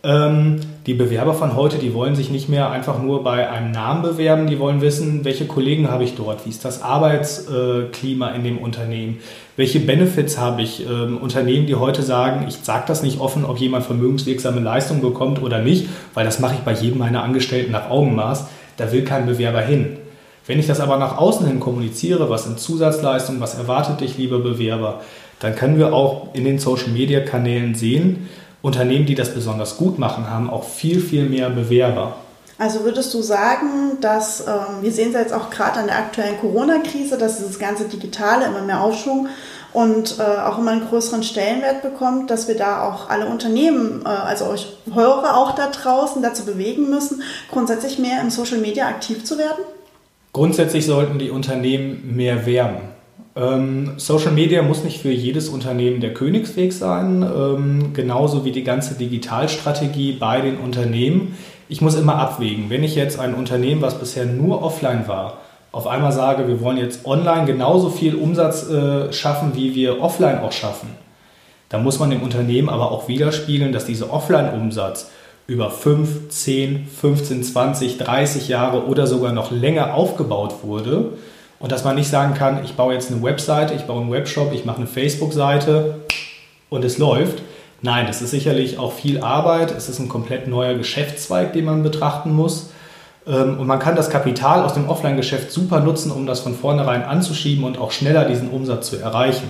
Ähm, 0.04 0.58
die 0.86 0.94
Bewerber 0.94 1.32
von 1.32 1.54
heute, 1.54 1.78
die 1.78 1.94
wollen 1.94 2.16
sich 2.16 2.28
nicht 2.28 2.48
mehr 2.48 2.70
einfach 2.70 3.00
nur 3.00 3.22
bei 3.22 3.48
einem 3.48 3.70
Namen 3.70 4.02
bewerben, 4.02 4.48
die 4.48 4.58
wollen 4.58 4.80
wissen, 4.80 5.24
welche 5.24 5.46
Kollegen 5.46 5.88
habe 5.92 6.02
ich 6.02 6.16
dort, 6.16 6.44
wie 6.44 6.50
ist 6.50 6.64
das 6.64 6.82
Arbeitsklima 6.82 8.30
in 8.30 8.42
dem 8.42 8.58
Unternehmen, 8.58 9.18
welche 9.56 9.78
Benefits 9.78 10.38
habe 10.38 10.62
ich. 10.62 10.84
Ähm, 10.84 11.18
Unternehmen, 11.18 11.66
die 11.66 11.76
heute 11.76 12.02
sagen, 12.02 12.46
ich 12.48 12.56
sage 12.56 12.82
das 12.88 13.04
nicht 13.04 13.20
offen, 13.20 13.44
ob 13.44 13.58
jemand 13.58 13.84
vermögenswirksame 13.84 14.60
Leistungen 14.60 15.02
bekommt 15.02 15.40
oder 15.40 15.60
nicht, 15.60 15.88
weil 16.14 16.24
das 16.24 16.40
mache 16.40 16.54
ich 16.54 16.60
bei 16.62 16.72
jedem 16.72 16.98
meiner 16.98 17.22
Angestellten 17.22 17.70
nach 17.70 17.88
Augenmaß, 17.88 18.46
da 18.78 18.90
will 18.90 19.04
kein 19.04 19.26
Bewerber 19.26 19.60
hin. 19.60 19.98
Wenn 20.48 20.58
ich 20.58 20.66
das 20.66 20.80
aber 20.80 20.96
nach 20.96 21.16
außen 21.16 21.46
hin 21.46 21.60
kommuniziere, 21.60 22.28
was 22.28 22.42
sind 22.42 22.58
Zusatzleistungen, 22.58 23.40
was 23.40 23.54
erwartet 23.54 24.00
dich, 24.00 24.18
lieber 24.18 24.40
Bewerber, 24.40 25.00
dann 25.38 25.54
können 25.54 25.78
wir 25.78 25.92
auch 25.92 26.34
in 26.34 26.44
den 26.44 26.58
Social-Media-Kanälen 26.58 27.76
sehen, 27.76 28.28
Unternehmen, 28.62 29.06
die 29.06 29.14
das 29.14 29.34
besonders 29.34 29.76
gut 29.76 29.98
machen, 29.98 30.30
haben 30.30 30.48
auch 30.48 30.64
viel, 30.64 31.00
viel 31.00 31.28
mehr 31.28 31.50
Bewerber. 31.50 32.16
Also 32.58 32.84
würdest 32.84 33.12
du 33.12 33.22
sagen, 33.22 33.98
dass 34.00 34.46
ähm, 34.46 34.82
wir 34.82 34.92
sehen 34.92 35.08
es 35.08 35.14
jetzt 35.14 35.32
auch 35.32 35.50
gerade 35.50 35.80
an 35.80 35.86
der 35.86 35.98
aktuellen 35.98 36.38
Corona-Krise, 36.38 37.18
dass 37.18 37.38
dieses 37.38 37.58
ganze 37.58 37.88
Digitale 37.88 38.46
immer 38.46 38.62
mehr 38.62 38.80
Aufschwung 38.80 39.28
und 39.72 40.18
äh, 40.20 40.22
auch 40.22 40.58
immer 40.58 40.70
einen 40.72 40.86
größeren 40.86 41.24
Stellenwert 41.24 41.82
bekommt, 41.82 42.30
dass 42.30 42.46
wir 42.46 42.56
da 42.56 42.88
auch 42.88 43.08
alle 43.08 43.26
Unternehmen, 43.26 44.02
äh, 44.04 44.08
also 44.08 44.46
euch 44.46 44.68
Hörer 44.94 45.36
auch 45.36 45.56
da 45.56 45.70
draußen 45.70 46.22
dazu 46.22 46.44
bewegen 46.44 46.88
müssen, 46.88 47.22
grundsätzlich 47.50 47.98
mehr 47.98 48.20
im 48.20 48.30
Social 48.30 48.58
Media 48.58 48.86
aktiv 48.86 49.24
zu 49.24 49.38
werden? 49.38 49.64
Grundsätzlich 50.32 50.86
sollten 50.86 51.18
die 51.18 51.30
Unternehmen 51.30 52.14
mehr 52.14 52.46
werben. 52.46 52.91
Ähm, 53.34 53.94
Social 53.96 54.32
Media 54.32 54.62
muss 54.62 54.84
nicht 54.84 55.00
für 55.00 55.10
jedes 55.10 55.48
Unternehmen 55.48 56.00
der 56.00 56.12
Königsweg 56.12 56.72
sein, 56.72 57.22
ähm, 57.22 57.92
genauso 57.94 58.44
wie 58.44 58.52
die 58.52 58.64
ganze 58.64 58.94
Digitalstrategie 58.94 60.12
bei 60.12 60.40
den 60.40 60.58
Unternehmen. 60.58 61.36
Ich 61.68 61.80
muss 61.80 61.94
immer 61.94 62.16
abwägen, 62.16 62.68
wenn 62.68 62.84
ich 62.84 62.94
jetzt 62.94 63.18
ein 63.18 63.34
Unternehmen, 63.34 63.80
was 63.80 63.98
bisher 63.98 64.26
nur 64.26 64.62
offline 64.62 65.08
war, 65.08 65.38
auf 65.70 65.86
einmal 65.86 66.12
sage, 66.12 66.46
wir 66.46 66.60
wollen 66.60 66.76
jetzt 66.76 67.06
online 67.06 67.46
genauso 67.46 67.88
viel 67.88 68.14
Umsatz 68.14 68.68
äh, 68.68 69.10
schaffen, 69.10 69.52
wie 69.54 69.74
wir 69.74 70.02
offline 70.02 70.40
auch 70.40 70.52
schaffen, 70.52 70.90
dann 71.70 71.82
muss 71.82 71.98
man 71.98 72.10
dem 72.10 72.22
Unternehmen 72.22 72.68
aber 72.68 72.90
auch 72.90 73.08
widerspiegeln, 73.08 73.72
dass 73.72 73.86
dieser 73.86 74.12
Offline-Umsatz 74.12 75.10
über 75.46 75.70
5, 75.70 76.28
10, 76.28 76.86
15, 76.86 77.42
20, 77.42 77.96
30 77.96 78.48
Jahre 78.48 78.86
oder 78.86 79.06
sogar 79.06 79.32
noch 79.32 79.50
länger 79.50 79.94
aufgebaut 79.94 80.56
wurde 80.62 81.14
und 81.62 81.70
dass 81.70 81.84
man 81.84 81.94
nicht 81.94 82.08
sagen 82.08 82.34
kann, 82.34 82.62
ich 82.64 82.74
baue 82.74 82.92
jetzt 82.92 83.10
eine 83.10 83.22
Webseite, 83.22 83.72
ich 83.74 83.82
baue 83.82 84.02
einen 84.02 84.10
Webshop, 84.10 84.52
ich 84.52 84.64
mache 84.64 84.78
eine 84.78 84.88
Facebook-Seite 84.88 86.00
und 86.68 86.84
es 86.84 86.98
läuft. 86.98 87.40
Nein, 87.82 88.06
das 88.08 88.20
ist 88.20 88.32
sicherlich 88.32 88.78
auch 88.78 88.92
viel 88.92 89.20
Arbeit. 89.20 89.70
Es 89.70 89.88
ist 89.88 90.00
ein 90.00 90.08
komplett 90.08 90.48
neuer 90.48 90.74
Geschäftszweig, 90.74 91.52
den 91.52 91.64
man 91.64 91.84
betrachten 91.84 92.34
muss. 92.34 92.70
Ähm, 93.28 93.60
und 93.60 93.68
man 93.68 93.78
kann 93.78 93.94
das 93.94 94.10
Kapital 94.10 94.64
aus 94.64 94.74
dem 94.74 94.88
Offline-Geschäft 94.88 95.52
super 95.52 95.78
nutzen, 95.78 96.10
um 96.10 96.26
das 96.26 96.40
von 96.40 96.56
vornherein 96.56 97.04
anzuschieben 97.04 97.62
und 97.62 97.78
auch 97.78 97.92
schneller 97.92 98.24
diesen 98.24 98.50
Umsatz 98.50 98.90
zu 98.90 98.96
erreichen. 98.96 99.48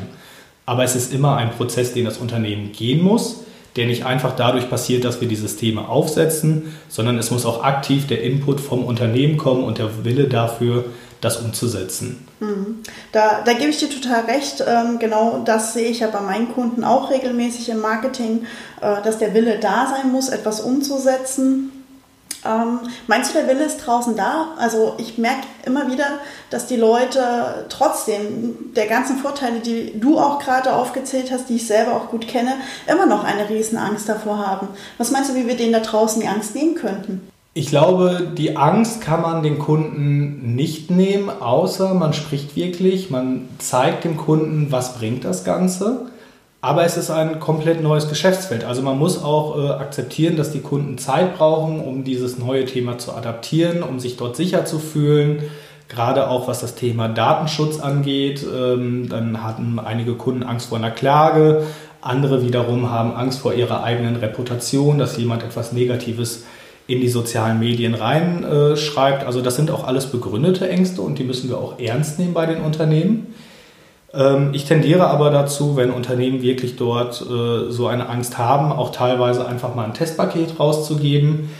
Aber 0.66 0.84
es 0.84 0.94
ist 0.94 1.14
immer 1.14 1.36
ein 1.36 1.50
Prozess, 1.50 1.94
den 1.94 2.04
das 2.04 2.18
Unternehmen 2.18 2.72
gehen 2.72 3.02
muss, 3.02 3.44
der 3.76 3.86
nicht 3.86 4.04
einfach 4.04 4.36
dadurch 4.36 4.68
passiert, 4.68 5.04
dass 5.04 5.22
wir 5.22 5.28
die 5.28 5.36
Systeme 5.36 5.88
aufsetzen, 5.88 6.74
sondern 6.88 7.16
es 7.16 7.30
muss 7.30 7.46
auch 7.46 7.64
aktiv 7.64 8.06
der 8.06 8.22
Input 8.22 8.60
vom 8.60 8.84
Unternehmen 8.84 9.38
kommen 9.38 9.64
und 9.64 9.78
der 9.78 10.04
Wille 10.04 10.28
dafür, 10.28 10.84
das 11.22 11.38
umzusetzen. 11.38 12.26
Mhm. 12.40 12.82
Da, 13.12 13.40
da 13.44 13.54
gebe 13.54 13.70
ich 13.70 13.78
dir 13.78 13.88
total 13.88 14.24
recht. 14.26 14.62
Ähm, 14.66 14.98
genau 14.98 15.40
das 15.44 15.72
sehe 15.72 15.88
ich 15.88 16.00
ja 16.00 16.08
bei 16.08 16.20
meinen 16.20 16.52
Kunden 16.52 16.84
auch 16.84 17.10
regelmäßig 17.10 17.70
im 17.70 17.80
Marketing, 17.80 18.44
äh, 18.82 19.00
dass 19.02 19.18
der 19.18 19.32
Wille 19.32 19.58
da 19.58 19.86
sein 19.86 20.12
muss, 20.12 20.28
etwas 20.28 20.60
umzusetzen. 20.60 21.70
Ähm, 22.44 22.80
meinst 23.06 23.30
du, 23.30 23.38
der 23.38 23.46
Wille 23.46 23.64
ist 23.64 23.78
draußen 23.78 24.16
da? 24.16 24.48
Also 24.58 24.96
ich 24.98 25.16
merke 25.16 25.46
immer 25.64 25.88
wieder, 25.88 26.06
dass 26.50 26.66
die 26.66 26.76
Leute 26.76 27.66
trotzdem 27.68 28.74
der 28.74 28.88
ganzen 28.88 29.18
Vorteile, 29.18 29.60
die 29.60 29.98
du 30.00 30.18
auch 30.18 30.40
gerade 30.40 30.74
aufgezählt 30.74 31.30
hast, 31.30 31.48
die 31.48 31.56
ich 31.56 31.68
selber 31.68 31.94
auch 31.94 32.08
gut 32.08 32.26
kenne, 32.26 32.54
immer 32.88 33.06
noch 33.06 33.22
eine 33.22 33.48
riesen 33.48 33.78
Angst 33.78 34.08
davor 34.08 34.44
haben. 34.44 34.68
Was 34.98 35.12
meinst 35.12 35.30
du, 35.30 35.36
wie 35.36 35.46
wir 35.46 35.56
denen 35.56 35.72
da 35.72 35.80
draußen 35.80 36.20
die 36.20 36.26
Angst 36.26 36.56
nehmen 36.56 36.74
könnten? 36.74 37.31
Ich 37.54 37.66
glaube, 37.66 38.28
die 38.38 38.56
Angst 38.56 39.02
kann 39.02 39.20
man 39.20 39.42
den 39.42 39.58
Kunden 39.58 40.54
nicht 40.54 40.90
nehmen, 40.90 41.28
außer 41.28 41.92
man 41.92 42.14
spricht 42.14 42.56
wirklich, 42.56 43.10
man 43.10 43.46
zeigt 43.58 44.04
dem 44.04 44.16
Kunden, 44.16 44.68
was 44.70 44.96
bringt 44.96 45.24
das 45.24 45.44
Ganze. 45.44 46.06
Aber 46.62 46.84
es 46.84 46.96
ist 46.96 47.10
ein 47.10 47.40
komplett 47.40 47.82
neues 47.82 48.08
Geschäftsfeld. 48.08 48.64
Also 48.64 48.80
man 48.80 48.96
muss 48.96 49.22
auch 49.22 49.58
äh, 49.58 49.68
akzeptieren, 49.72 50.36
dass 50.36 50.52
die 50.52 50.60
Kunden 50.60 50.96
Zeit 50.96 51.36
brauchen, 51.36 51.80
um 51.80 52.04
dieses 52.04 52.38
neue 52.38 52.64
Thema 52.64 52.96
zu 52.96 53.12
adaptieren, 53.12 53.82
um 53.82 53.98
sich 54.00 54.16
dort 54.16 54.36
sicher 54.36 54.64
zu 54.64 54.78
fühlen. 54.78 55.42
Gerade 55.88 56.28
auch 56.28 56.48
was 56.48 56.60
das 56.60 56.76
Thema 56.76 57.08
Datenschutz 57.08 57.80
angeht. 57.80 58.46
Ähm, 58.46 59.08
dann 59.10 59.42
hatten 59.42 59.78
einige 59.78 60.14
Kunden 60.14 60.44
Angst 60.44 60.68
vor 60.68 60.78
einer 60.78 60.92
Klage. 60.92 61.64
Andere 62.00 62.42
wiederum 62.42 62.90
haben 62.90 63.14
Angst 63.14 63.40
vor 63.40 63.52
ihrer 63.52 63.82
eigenen 63.82 64.16
Reputation, 64.16 64.98
dass 64.98 65.18
jemand 65.18 65.42
etwas 65.42 65.72
Negatives 65.72 66.44
in 66.86 67.00
die 67.00 67.08
sozialen 67.08 67.58
Medien 67.58 67.94
reinschreibt. 67.94 69.24
also 69.24 69.40
das 69.40 69.56
sind 69.56 69.70
auch 69.70 69.86
alles 69.86 70.06
begründete 70.06 70.68
Ängste 70.68 71.02
und 71.02 71.18
die 71.18 71.24
müssen 71.24 71.48
wir 71.48 71.58
auch 71.58 71.78
ernst 71.78 72.18
nehmen 72.18 72.34
bei 72.34 72.46
den 72.46 72.60
Unternehmen. 72.60 73.34
Ähm, 74.14 74.50
ich 74.52 74.64
tendiere 74.64 75.06
aber 75.06 75.30
dazu, 75.30 75.76
wenn 75.76 75.90
Unternehmen 75.90 76.42
wirklich 76.42 76.76
dort 76.76 77.22
äh, 77.22 77.70
so 77.70 77.86
eine 77.86 78.08
Angst 78.08 78.38
haben, 78.38 78.72
auch 78.72 78.90
teilweise 78.92 79.46
einfach 79.46 79.74
mal 79.74 79.84
ein 79.84 79.94
Testpaket 79.94 80.58
rauszugeben 80.58 81.50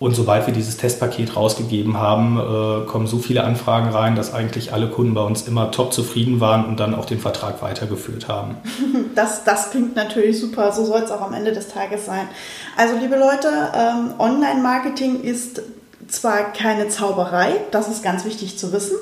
und 0.00 0.14
sobald 0.14 0.46
wir 0.46 0.54
dieses 0.54 0.76
Testpaket 0.76 1.34
rausgegeben 1.34 1.98
haben, 1.98 2.38
äh, 2.38 2.86
kommen 2.86 3.08
so 3.08 3.18
viele 3.18 3.42
Anfragen 3.42 3.90
rein, 3.90 4.14
dass 4.14 4.32
eigentlich 4.32 4.72
alle 4.72 4.88
Kunden 4.88 5.14
bei 5.14 5.22
uns 5.22 5.48
immer 5.48 5.72
top 5.72 5.92
zufrieden 5.92 6.38
waren 6.38 6.66
und 6.66 6.78
dann 6.78 6.94
auch 6.94 7.04
den 7.04 7.18
Vertrag 7.18 7.62
weitergeführt 7.62 8.28
haben. 8.28 8.56
Das, 9.14 9.42
das 9.42 9.70
klingt 9.70 9.96
natürlich 9.96 10.38
super. 10.38 10.70
So 10.70 10.84
soll 10.84 11.00
es 11.00 11.10
auch 11.10 11.22
am 11.22 11.32
Ende 11.32 11.50
des 11.50 11.66
Tages 11.66 12.06
sein. 12.06 12.28
Also 12.76 12.96
liebe 12.96 13.16
Leute, 13.16 13.48
ähm, 13.74 14.14
Online-Marketing 14.18 15.22
ist 15.22 15.60
zwar 16.06 16.52
keine 16.52 16.88
Zauberei, 16.88 17.52
das 17.72 17.88
ist 17.88 18.04
ganz 18.04 18.24
wichtig 18.24 18.58
zu 18.58 18.72
wissen, 18.72 18.96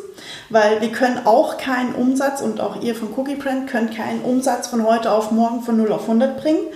weil 0.49 0.81
wir 0.81 0.91
können 0.91 1.27
auch 1.27 1.59
keinen 1.59 1.95
Umsatz 1.95 2.41
und 2.41 2.61
auch 2.61 2.81
ihr 2.81 2.95
von 2.95 3.09
Cookie 3.15 3.37
Print 3.37 3.69
könnt 3.69 3.95
keinen 3.95 4.23
Umsatz 4.23 4.69
von 4.69 4.87
heute 4.87 5.13
auf 5.13 5.31
morgen 5.33 5.63
von 5.63 5.77
0 5.77 5.93
auf 5.93 6.03
100 6.03 6.41
bringen. 6.41 6.67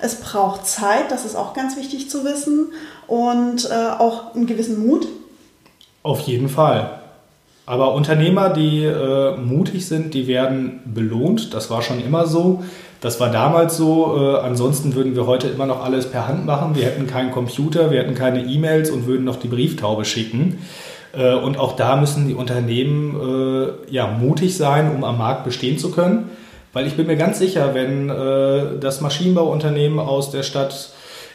Es 0.00 0.16
braucht 0.16 0.66
Zeit, 0.66 1.10
das 1.10 1.24
ist 1.24 1.36
auch 1.36 1.54
ganz 1.54 1.76
wichtig 1.76 2.10
zu 2.10 2.24
wissen 2.24 2.72
und 3.08 3.68
äh, 3.70 3.98
auch 3.98 4.34
einen 4.34 4.46
gewissen 4.46 4.86
Mut. 4.86 5.08
Auf 6.02 6.20
jeden 6.20 6.48
Fall. 6.48 6.90
Aber 7.66 7.92
Unternehmer, 7.92 8.48
die 8.48 8.84
äh, 8.84 9.36
mutig 9.36 9.86
sind, 9.86 10.14
die 10.14 10.26
werden 10.26 10.80
belohnt. 10.86 11.52
Das 11.52 11.70
war 11.70 11.82
schon 11.82 12.02
immer 12.02 12.26
so. 12.26 12.62
Das 13.00 13.20
war 13.20 13.30
damals 13.30 13.76
so. 13.76 14.16
Äh, 14.16 14.38
ansonsten 14.38 14.94
würden 14.94 15.14
wir 15.14 15.26
heute 15.26 15.48
immer 15.48 15.66
noch 15.66 15.84
alles 15.84 16.10
per 16.10 16.26
Hand 16.26 16.46
machen. 16.46 16.74
Wir 16.74 16.84
hätten 16.84 17.06
keinen 17.06 17.30
Computer, 17.30 17.90
wir 17.90 18.00
hätten 18.00 18.14
keine 18.14 18.42
E-Mails 18.42 18.90
und 18.90 19.06
würden 19.06 19.24
noch 19.24 19.36
die 19.36 19.48
Brieftaube 19.48 20.04
schicken. 20.04 20.58
Äh, 21.12 21.34
und 21.34 21.58
auch 21.58 21.76
da 21.76 21.96
müssen 21.96 22.26
die 22.26 22.34
Unternehmen 22.34 23.14
äh, 23.20 23.92
ja, 23.92 24.06
mutig 24.06 24.56
sein, 24.56 24.94
um 24.94 25.04
am 25.04 25.18
Markt 25.18 25.44
bestehen 25.44 25.78
zu 25.78 25.90
können. 25.90 26.30
Weil 26.72 26.86
ich 26.86 26.96
bin 26.96 27.06
mir 27.06 27.16
ganz 27.16 27.38
sicher, 27.38 27.74
wenn 27.74 28.08
äh, 28.08 28.78
das 28.80 29.00
Maschinenbauunternehmen 29.00 29.98
aus 29.98 30.30
der 30.30 30.42
Stadt 30.42 30.92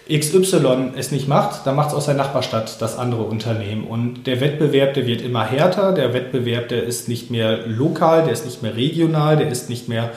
XY 0.09 0.91
es 0.97 1.11
nicht 1.11 1.29
macht, 1.29 1.65
dann 1.65 1.75
macht 1.75 1.89
es 1.89 1.93
aus 1.93 2.05
der 2.05 2.15
Nachbarstadt 2.15 2.81
das 2.81 2.97
andere 2.97 3.23
Unternehmen. 3.23 3.85
Und 3.85 4.27
der 4.27 4.41
Wettbewerb, 4.41 4.93
der 4.95 5.07
wird 5.07 5.21
immer 5.21 5.45
härter. 5.45 5.93
Der 5.93 6.13
Wettbewerb, 6.13 6.67
der 6.67 6.83
ist 6.83 7.07
nicht 7.07 7.31
mehr 7.31 7.65
lokal, 7.67 8.23
der 8.23 8.33
ist 8.33 8.45
nicht 8.45 8.61
mehr 8.61 8.75
regional, 8.75 9.37
der 9.37 9.49
ist 9.49 9.69
nicht 9.69 9.87
mehr 9.87 10.11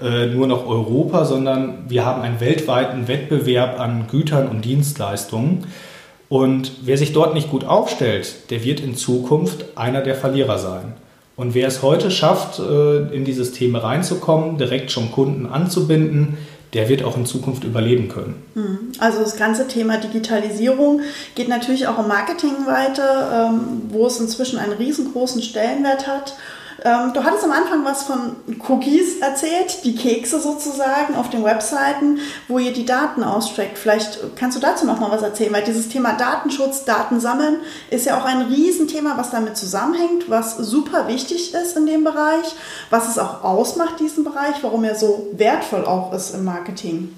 äh, 0.00 0.26
nur 0.26 0.46
noch 0.46 0.66
Europa, 0.66 1.24
sondern 1.24 1.84
wir 1.88 2.04
haben 2.04 2.20
einen 2.20 2.40
weltweiten 2.40 3.08
Wettbewerb 3.08 3.80
an 3.80 4.06
Gütern 4.10 4.46
und 4.48 4.64
Dienstleistungen. 4.64 5.66
Und 6.28 6.72
wer 6.82 6.98
sich 6.98 7.12
dort 7.14 7.34
nicht 7.34 7.50
gut 7.50 7.64
aufstellt, 7.64 8.50
der 8.50 8.62
wird 8.62 8.80
in 8.80 8.94
Zukunft 8.94 9.76
einer 9.76 10.02
der 10.02 10.14
Verlierer 10.14 10.58
sein. 10.58 10.94
Und 11.34 11.54
wer 11.54 11.66
es 11.66 11.82
heute 11.82 12.10
schafft, 12.10 12.58
äh, 12.58 13.14
in 13.14 13.24
die 13.24 13.32
Systeme 13.32 13.82
reinzukommen, 13.82 14.58
direkt 14.58 14.90
schon 14.90 15.10
Kunden 15.10 15.46
anzubinden, 15.46 16.36
der 16.72 16.88
wird 16.88 17.02
auch 17.02 17.16
in 17.16 17.26
Zukunft 17.26 17.64
überleben 17.64 18.08
können. 18.08 18.42
Hm. 18.54 18.92
Also 18.98 19.20
das 19.20 19.36
ganze 19.36 19.66
Thema 19.66 19.96
Digitalisierung 19.98 21.00
geht 21.34 21.48
natürlich 21.48 21.88
auch 21.88 21.98
im 21.98 22.08
Marketing 22.08 22.66
weiter, 22.66 23.50
ähm, 23.50 23.82
wo 23.88 24.06
es 24.06 24.20
inzwischen 24.20 24.58
einen 24.58 24.72
riesengroßen 24.72 25.42
Stellenwert 25.42 26.06
hat. 26.06 26.36
Ähm, 26.82 27.12
du 27.12 27.22
hattest 27.22 27.44
am 27.44 27.52
Anfang 27.52 27.84
was 27.84 28.04
von 28.04 28.36
Cookies 28.68 29.18
erzählt, 29.18 29.84
die 29.84 29.94
Kekse 29.94 30.40
sozusagen 30.40 31.14
auf 31.14 31.28
den 31.28 31.44
Webseiten, 31.44 32.20
wo 32.48 32.58
ihr 32.58 32.72
die 32.72 32.86
Daten 32.86 33.22
austrackt. 33.22 33.76
Vielleicht 33.76 34.18
kannst 34.36 34.56
du 34.56 34.60
dazu 34.60 34.86
noch 34.86 34.98
mal 34.98 35.10
was 35.10 35.22
erzählen, 35.22 35.52
weil 35.52 35.64
dieses 35.64 35.88
Thema 35.88 36.14
Datenschutz, 36.14 36.84
Datensammeln 36.84 37.56
ist 37.90 38.06
ja 38.06 38.18
auch 38.18 38.24
ein 38.24 38.42
Riesenthema, 38.42 39.18
was 39.18 39.30
damit 39.30 39.56
zusammenhängt, 39.56 40.30
was 40.30 40.56
super 40.56 41.06
wichtig 41.08 41.52
ist 41.52 41.76
in 41.76 41.86
dem 41.86 42.04
Bereich, 42.04 42.54
was 42.88 43.08
es 43.08 43.18
auch 43.18 43.44
ausmacht, 43.44 44.00
diesen 44.00 44.24
Bereich, 44.24 44.56
warum 44.62 44.84
er 44.84 44.94
so 44.94 45.28
wertvoll 45.32 45.84
auch 45.84 46.12
ist 46.14 46.34
im 46.34 46.44
Marketing. 46.44 47.14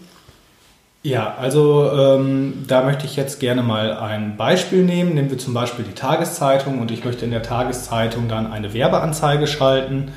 Ja, 1.05 1.35
also 1.37 1.91
ähm, 1.91 2.65
da 2.69 2.85
möchte 2.85 3.07
ich 3.07 3.17
jetzt 3.17 3.41
gerne 3.41 3.63
mal 3.63 3.97
ein 3.97 4.37
Beispiel 4.37 4.85
nehmen. 4.85 5.15
Nehmen 5.15 5.31
wir 5.31 5.39
zum 5.39 5.53
Beispiel 5.53 5.85
die 5.85 5.95
Tageszeitung 5.95 6.79
und 6.79 6.93
ich 6.93 7.05
möchte 7.05 7.25
in 7.25 7.33
der 7.33 7.43
Tageszeitung 7.43 8.29
dann 8.29 8.53
eine 8.53 8.73
Werbeanzeige 8.73 9.49
schalten. 9.49 10.13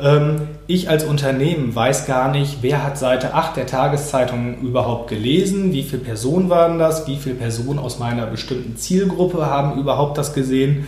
Ähm, 0.00 0.48
ich 0.66 0.88
als 0.88 1.04
Unternehmen 1.04 1.74
weiß 1.74 2.06
gar 2.06 2.30
nicht, 2.30 2.58
wer 2.62 2.82
hat 2.82 2.96
Seite 2.96 3.34
8 3.34 3.54
der 3.58 3.66
Tageszeitung 3.66 4.60
überhaupt 4.62 5.10
gelesen, 5.10 5.74
wie 5.74 5.82
viele 5.82 6.00
Personen 6.00 6.48
waren 6.48 6.78
das, 6.78 7.06
wie 7.06 7.16
viele 7.16 7.34
Personen 7.34 7.78
aus 7.78 7.98
meiner 7.98 8.24
bestimmten 8.24 8.76
Zielgruppe 8.78 9.44
haben 9.44 9.78
überhaupt 9.78 10.16
das 10.16 10.32
gesehen. 10.32 10.86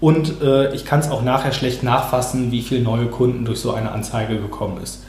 Und 0.00 0.40
äh, 0.40 0.74
ich 0.74 0.86
kann 0.86 1.00
es 1.00 1.10
auch 1.10 1.22
nachher 1.22 1.52
schlecht 1.52 1.82
nachfassen, 1.82 2.52
wie 2.52 2.62
viele 2.62 2.80
neue 2.80 3.06
Kunden 3.06 3.44
durch 3.44 3.60
so 3.60 3.74
eine 3.74 3.92
Anzeige 3.92 4.36
gekommen 4.36 4.80
ist. 4.82 5.02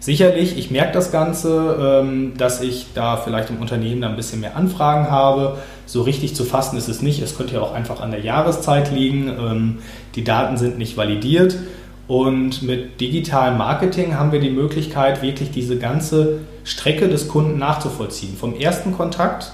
Sicherlich, 0.00 0.56
ich 0.56 0.70
merke 0.70 0.92
das 0.92 1.12
Ganze, 1.12 2.00
ähm, 2.02 2.32
dass 2.38 2.62
ich 2.62 2.86
da 2.94 3.18
vielleicht 3.18 3.50
im 3.50 3.58
Unternehmen 3.58 4.02
ein 4.02 4.16
bisschen 4.16 4.40
mehr 4.40 4.56
Anfragen 4.56 5.10
habe. 5.10 5.58
So 5.84 6.00
richtig 6.00 6.34
zu 6.34 6.44
fassen 6.44 6.78
ist 6.78 6.88
es 6.88 7.02
nicht. 7.02 7.20
Es 7.20 7.36
könnte 7.36 7.54
ja 7.54 7.60
auch 7.60 7.74
einfach 7.74 8.00
an 8.00 8.10
der 8.10 8.20
Jahreszeit 8.20 8.90
liegen. 8.90 9.28
Ähm, 9.28 9.78
die 10.14 10.24
Daten 10.24 10.56
sind 10.56 10.78
nicht 10.78 10.96
validiert. 10.96 11.54
Und 12.08 12.62
mit 12.62 12.98
digitalem 13.02 13.58
Marketing 13.58 14.16
haben 14.16 14.32
wir 14.32 14.40
die 14.40 14.50
Möglichkeit, 14.50 15.20
wirklich 15.20 15.50
diese 15.50 15.76
ganze 15.76 16.38
Strecke 16.64 17.08
des 17.08 17.28
Kunden 17.28 17.58
nachzuvollziehen. 17.58 18.36
Vom 18.36 18.56
ersten 18.56 18.96
Kontakt, 18.96 19.52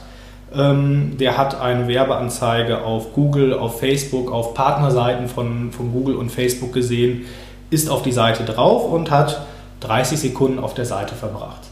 ähm, 0.54 1.16
der 1.18 1.36
hat 1.36 1.60
eine 1.60 1.88
Werbeanzeige 1.88 2.84
auf 2.84 3.12
Google, 3.12 3.52
auf 3.52 3.80
Facebook, 3.80 4.30
auf 4.30 4.54
Partnerseiten 4.54 5.26
von, 5.26 5.72
von 5.72 5.90
Google 5.90 6.14
und 6.14 6.30
Facebook 6.30 6.72
gesehen, 6.72 7.24
ist 7.70 7.90
auf 7.90 8.02
die 8.02 8.12
Seite 8.12 8.44
drauf 8.44 8.90
und 8.90 9.10
hat 9.10 9.44
30 9.86 10.18
Sekunden 10.18 10.58
auf 10.58 10.74
der 10.74 10.84
Seite 10.84 11.14
verbracht. 11.14 11.62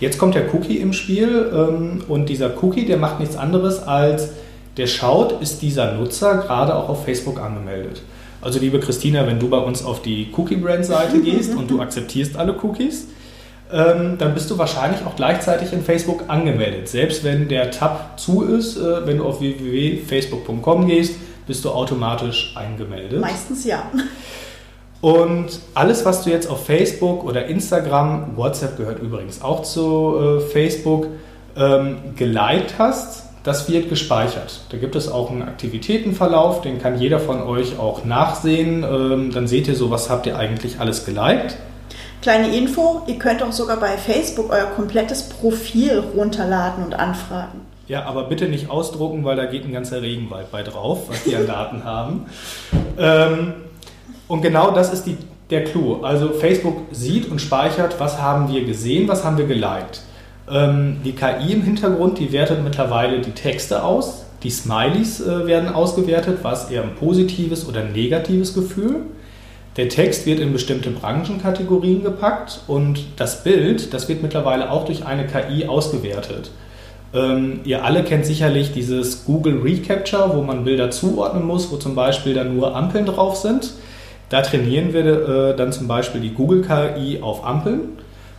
Jetzt 0.00 0.18
kommt 0.18 0.34
der 0.34 0.54
Cookie 0.54 0.78
im 0.78 0.92
Spiel 0.92 1.50
ähm, 1.52 2.04
und 2.08 2.28
dieser 2.28 2.50
Cookie, 2.62 2.86
der 2.86 2.96
macht 2.96 3.20
nichts 3.20 3.36
anderes 3.36 3.82
als, 3.82 4.30
der 4.76 4.86
schaut, 4.86 5.42
ist 5.42 5.60
dieser 5.62 5.92
Nutzer 5.92 6.38
gerade 6.38 6.74
auch 6.74 6.88
auf 6.88 7.04
Facebook 7.04 7.40
angemeldet. 7.40 8.02
Also 8.40 8.58
liebe 8.58 8.80
Christina, 8.80 9.26
wenn 9.26 9.38
du 9.38 9.48
bei 9.50 9.58
uns 9.58 9.84
auf 9.84 10.00
die 10.00 10.28
Cookie-Brand-Seite 10.34 11.20
gehst 11.24 11.54
und 11.54 11.70
du 11.70 11.80
akzeptierst 11.80 12.36
alle 12.36 12.54
Cookies, 12.62 13.08
ähm, 13.72 14.16
dann 14.18 14.34
bist 14.34 14.50
du 14.50 14.58
wahrscheinlich 14.58 15.04
auch 15.04 15.14
gleichzeitig 15.16 15.72
in 15.72 15.82
Facebook 15.82 16.24
angemeldet. 16.28 16.88
Selbst 16.88 17.22
wenn 17.22 17.48
der 17.48 17.70
Tab 17.70 18.18
zu 18.18 18.42
ist, 18.42 18.76
äh, 18.76 19.06
wenn 19.06 19.18
du 19.18 19.24
auf 19.24 19.40
www.facebook.com 19.40 20.86
gehst, 20.86 21.16
bist 21.46 21.64
du 21.64 21.70
automatisch 21.70 22.54
eingemeldet. 22.56 23.20
Meistens 23.20 23.64
ja. 23.64 23.90
Und 25.00 25.60
alles, 25.74 26.04
was 26.04 26.24
du 26.24 26.30
jetzt 26.30 26.48
auf 26.48 26.66
Facebook 26.66 27.24
oder 27.24 27.46
Instagram, 27.46 28.36
WhatsApp 28.36 28.76
gehört 28.76 29.00
übrigens 29.00 29.40
auch 29.42 29.62
zu 29.62 30.16
äh, 30.18 30.40
Facebook, 30.40 31.06
ähm, 31.56 31.96
geliked 32.16 32.74
hast, 32.78 33.24
das 33.42 33.70
wird 33.70 33.88
gespeichert. 33.88 34.60
Da 34.68 34.76
gibt 34.76 34.94
es 34.96 35.10
auch 35.10 35.30
einen 35.30 35.42
Aktivitätenverlauf, 35.42 36.60
den 36.60 36.80
kann 36.80 37.00
jeder 37.00 37.18
von 37.18 37.42
euch 37.42 37.78
auch 37.78 38.04
nachsehen. 38.04 38.84
Ähm, 38.84 39.32
dann 39.32 39.48
seht 39.48 39.66
ihr 39.68 39.74
so, 39.74 39.90
was 39.90 40.10
habt 40.10 40.26
ihr 40.26 40.38
eigentlich 40.38 40.78
alles 40.78 41.06
geliked. 41.06 41.56
Kleine 42.20 42.54
Info, 42.54 43.00
ihr 43.06 43.18
könnt 43.18 43.42
auch 43.42 43.52
sogar 43.52 43.78
bei 43.78 43.96
Facebook 43.96 44.50
euer 44.50 44.66
komplettes 44.66 45.30
Profil 45.30 46.04
runterladen 46.14 46.84
und 46.84 46.92
anfragen. 46.92 47.62
Ja, 47.88 48.04
aber 48.04 48.24
bitte 48.24 48.46
nicht 48.46 48.68
ausdrucken, 48.68 49.24
weil 49.24 49.36
da 49.36 49.46
geht 49.46 49.64
ein 49.64 49.72
ganzer 49.72 50.02
Regenwald 50.02 50.52
bei 50.52 50.62
drauf, 50.62 51.08
was 51.08 51.24
die 51.24 51.34
an 51.34 51.46
Daten 51.48 51.84
haben. 51.84 52.26
Ähm, 52.98 53.54
und 54.30 54.42
genau 54.42 54.70
das 54.70 54.92
ist 54.92 55.06
die, 55.06 55.16
der 55.50 55.64
Clou. 55.64 56.02
Also 56.02 56.30
Facebook 56.30 56.76
sieht 56.92 57.28
und 57.28 57.40
speichert, 57.40 57.98
was 57.98 58.22
haben 58.22 58.52
wir 58.52 58.64
gesehen, 58.64 59.08
was 59.08 59.24
haben 59.24 59.36
wir 59.38 59.46
geliked. 59.46 60.02
Ähm, 60.48 60.98
die 61.04 61.12
KI 61.12 61.52
im 61.52 61.62
Hintergrund, 61.62 62.20
die 62.20 62.30
wertet 62.30 62.62
mittlerweile 62.62 63.20
die 63.20 63.32
Texte 63.32 63.82
aus. 63.82 64.24
Die 64.44 64.50
Smileys 64.50 65.20
äh, 65.20 65.48
werden 65.48 65.68
ausgewertet, 65.68 66.38
was 66.42 66.70
eher 66.70 66.84
ein 66.84 66.94
positives 66.94 67.68
oder 67.68 67.82
negatives 67.82 68.54
Gefühl. 68.54 69.00
Der 69.76 69.88
Text 69.88 70.26
wird 70.26 70.38
in 70.38 70.52
bestimmte 70.52 70.90
Branchenkategorien 70.90 72.04
gepackt 72.04 72.60
und 72.68 73.00
das 73.16 73.42
Bild, 73.42 73.92
das 73.92 74.08
wird 74.08 74.22
mittlerweile 74.22 74.70
auch 74.70 74.84
durch 74.84 75.06
eine 75.06 75.26
KI 75.26 75.66
ausgewertet. 75.66 76.52
Ähm, 77.12 77.62
ihr 77.64 77.84
alle 77.84 78.04
kennt 78.04 78.26
sicherlich 78.26 78.72
dieses 78.72 79.24
Google 79.24 79.58
Recapture, 79.60 80.36
wo 80.36 80.42
man 80.42 80.62
Bilder 80.62 80.92
zuordnen 80.92 81.44
muss, 81.44 81.72
wo 81.72 81.78
zum 81.78 81.96
Beispiel 81.96 82.34
dann 82.34 82.56
nur 82.56 82.76
Ampeln 82.76 83.06
drauf 83.06 83.34
sind. 83.34 83.72
Da 84.30 84.42
trainieren 84.42 84.92
wir 84.92 85.04
äh, 85.04 85.56
dann 85.56 85.72
zum 85.72 85.88
Beispiel 85.88 86.20
die 86.20 86.32
Google 86.32 86.62
KI 86.62 87.20
auf 87.20 87.44
Ampeln 87.44 87.98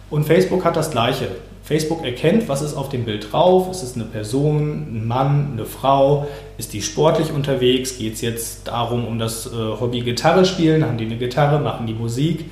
und 0.09 0.25
Facebook 0.25 0.65
hat 0.65 0.75
das 0.75 0.89
gleiche. 0.89 1.27
Facebook 1.63 2.03
erkennt, 2.03 2.49
was 2.49 2.61
ist 2.61 2.75
auf 2.75 2.89
dem 2.89 3.05
Bild 3.05 3.31
drauf. 3.31 3.69
Ist 3.69 3.83
es 3.83 3.95
eine 3.95 4.05
Person, 4.05 4.87
ein 4.89 5.07
Mann, 5.07 5.51
eine 5.53 5.65
Frau? 5.65 6.27
Ist 6.57 6.73
die 6.73 6.81
sportlich 6.81 7.31
unterwegs? 7.31 7.97
Geht 7.97 8.15
es 8.15 8.21
jetzt 8.21 8.67
darum, 8.67 9.05
um 9.05 9.19
das 9.19 9.47
äh, 9.47 9.49
Hobby 9.79 9.99
Gitarre 10.01 10.45
spielen? 10.45 10.83
Haben 10.85 10.97
die 10.97 11.05
eine 11.05 11.17
Gitarre? 11.17 11.59
Machen 11.59 11.87
die 11.87 11.93
Musik? 11.93 12.49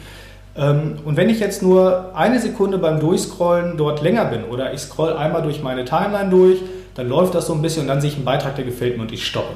Ähm, 0.58 0.98
und 1.06 1.16
wenn 1.16 1.30
ich 1.30 1.40
jetzt 1.40 1.64
nur 1.64 2.12
eine 2.16 2.40
Sekunde 2.40 2.78
beim 2.78 3.00
Durchscrollen 3.00 3.78
dort 3.78 4.02
länger 4.02 4.26
bin 4.26 4.44
oder 4.44 4.74
ich 4.74 4.82
scroll 4.82 5.14
einmal 5.14 5.42
durch 5.42 5.64
meine 5.64 5.86
Timeline 5.86 6.30
durch, 6.30 6.60
dann 6.96 7.08
läuft 7.08 7.36
das 7.36 7.48
so 7.48 7.54
ein 7.54 7.62
bisschen 7.62 7.84
und 7.84 7.88
dann 7.88 8.02
sehe 8.02 8.10
ich 8.10 8.18
einen 8.18 8.26
Beitrag, 8.26 8.58
der 8.58 8.66
gefällt 8.66 8.98
mir 8.98 9.04
und 9.04 9.14
ich 9.14 9.26
stoppe. 9.26 9.54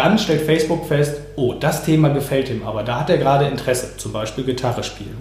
Dann 0.00 0.18
stellt 0.18 0.40
Facebook 0.40 0.86
fest, 0.86 1.20
oh, 1.36 1.52
das 1.52 1.84
Thema 1.84 2.08
gefällt 2.08 2.48
ihm, 2.48 2.62
aber 2.66 2.82
da 2.82 3.00
hat 3.00 3.10
er 3.10 3.18
gerade 3.18 3.44
Interesse, 3.44 3.98
zum 3.98 4.14
Beispiel 4.14 4.44
Gitarre 4.44 4.82
spielen. 4.82 5.18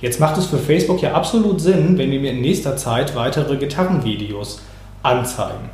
Jetzt 0.00 0.18
macht 0.18 0.36
es 0.36 0.46
für 0.46 0.58
Facebook 0.58 1.00
ja 1.00 1.12
absolut 1.12 1.60
Sinn, 1.60 1.96
wenn 1.96 2.10
die 2.10 2.18
mir 2.18 2.32
in 2.32 2.40
nächster 2.40 2.76
Zeit 2.76 3.14
weitere 3.14 3.56
Gitarrenvideos 3.56 4.62
anzeigen. 5.04 5.70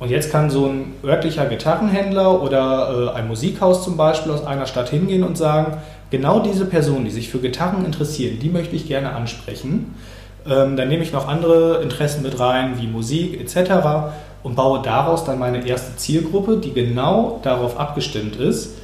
Und 0.00 0.10
jetzt 0.10 0.30
kann 0.30 0.50
so 0.50 0.66
ein 0.66 0.92
örtlicher 1.02 1.46
Gitarrenhändler 1.46 2.42
oder 2.42 3.12
äh, 3.14 3.16
ein 3.16 3.26
Musikhaus 3.26 3.82
zum 3.82 3.96
Beispiel 3.96 4.32
aus 4.32 4.44
einer 4.44 4.66
Stadt 4.66 4.90
hingehen 4.90 5.22
und 5.22 5.38
sagen, 5.38 5.78
genau 6.10 6.40
diese 6.40 6.66
Personen, 6.66 7.06
die 7.06 7.10
sich 7.10 7.30
für 7.30 7.38
Gitarren 7.38 7.86
interessieren, 7.86 8.38
die 8.38 8.50
möchte 8.50 8.76
ich 8.76 8.86
gerne 8.86 9.14
ansprechen. 9.14 9.94
Ähm, 10.44 10.76
dann 10.76 10.88
nehme 10.88 11.04
ich 11.04 11.12
noch 11.12 11.26
andere 11.26 11.80
Interessen 11.82 12.22
mit 12.22 12.38
rein, 12.38 12.74
wie 12.78 12.86
Musik 12.86 13.40
etc 13.40 14.12
und 14.42 14.56
baue 14.56 14.82
daraus 14.82 15.24
dann 15.24 15.38
meine 15.38 15.66
erste 15.66 15.96
Zielgruppe, 15.96 16.58
die 16.58 16.72
genau 16.72 17.40
darauf 17.42 17.78
abgestimmt 17.78 18.36
ist. 18.36 18.76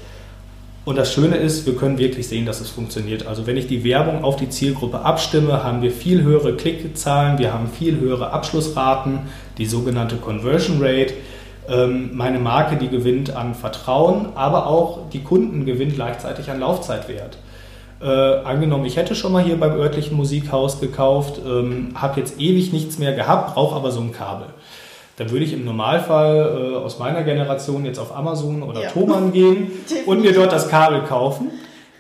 Und 0.85 0.97
das 0.97 1.13
Schöne 1.13 1.37
ist, 1.37 1.67
wir 1.67 1.77
können 1.77 1.99
wirklich 1.99 2.29
sehen, 2.29 2.47
dass 2.47 2.61
es 2.61 2.71
funktioniert. 2.71 3.27
Also 3.27 3.47
wenn 3.47 3.59
ich 3.59 3.67
die 3.67 3.85
Werbung 3.85 4.25
auf 4.25 4.37
die 4.37 4.49
Zielgruppe 4.49 5.01
abstimme, 5.01 5.63
haben 5.63 5.83
wir 5.83 5.91
viel 5.91 6.23
höhere 6.23 6.57
Klickzahlen, 6.57 7.39
wir 7.39 7.53
haben 7.53 7.69
viel 7.69 8.01
höhere 8.01 8.31
Abschlussraten, 8.31 9.21
die 9.59 9.67
sogenannte 9.67 10.17
Conversion 10.17 10.79
Rate. 10.81 11.13
Ähm, 11.69 12.17
meine 12.17 12.39
Marke, 12.39 12.77
die 12.77 12.89
gewinnt 12.89 13.37
an 13.37 13.55
Vertrauen, 13.55 14.29
aber 14.35 14.67
auch 14.67 15.11
die 15.11 15.23
Kunden 15.23 15.67
gewinnt 15.67 15.97
gleichzeitig 15.97 16.51
an 16.51 16.61
Laufzeitwert. 16.61 17.37
Äh, 18.01 18.07
angenommen, 18.07 18.87
ich 18.87 18.97
hätte 18.97 19.15
schon 19.15 19.33
mal 19.33 19.43
hier 19.43 19.61
beim 19.61 19.73
örtlichen 19.73 20.17
Musikhaus 20.17 20.81
gekauft, 20.81 21.39
ähm, 21.45 21.91
habe 21.97 22.19
jetzt 22.19 22.41
ewig 22.41 22.73
nichts 22.73 22.99
mehr 22.99 23.13
gehabt, 23.13 23.53
brauche 23.53 23.77
aber 23.77 23.91
so 23.91 24.01
ein 24.01 24.13
Kabel 24.13 24.47
dann 25.19 25.31
würde 25.31 25.45
ich 25.45 25.53
im 25.53 25.65
Normalfall 25.65 26.73
äh, 26.73 26.77
aus 26.77 27.01
meiner 27.01 27.25
Generation 27.25 27.85
jetzt 27.85 27.99
auf 27.99 28.17
Amazon 28.17 28.63
oder 28.63 28.83
ja. 28.83 28.91
Thomann 28.91 29.33
gehen 29.33 29.73
und 30.07 30.23
mir 30.23 30.33
dort 30.33 30.53
das 30.53 30.69
Kabel 30.69 31.03
kaufen. 31.03 31.51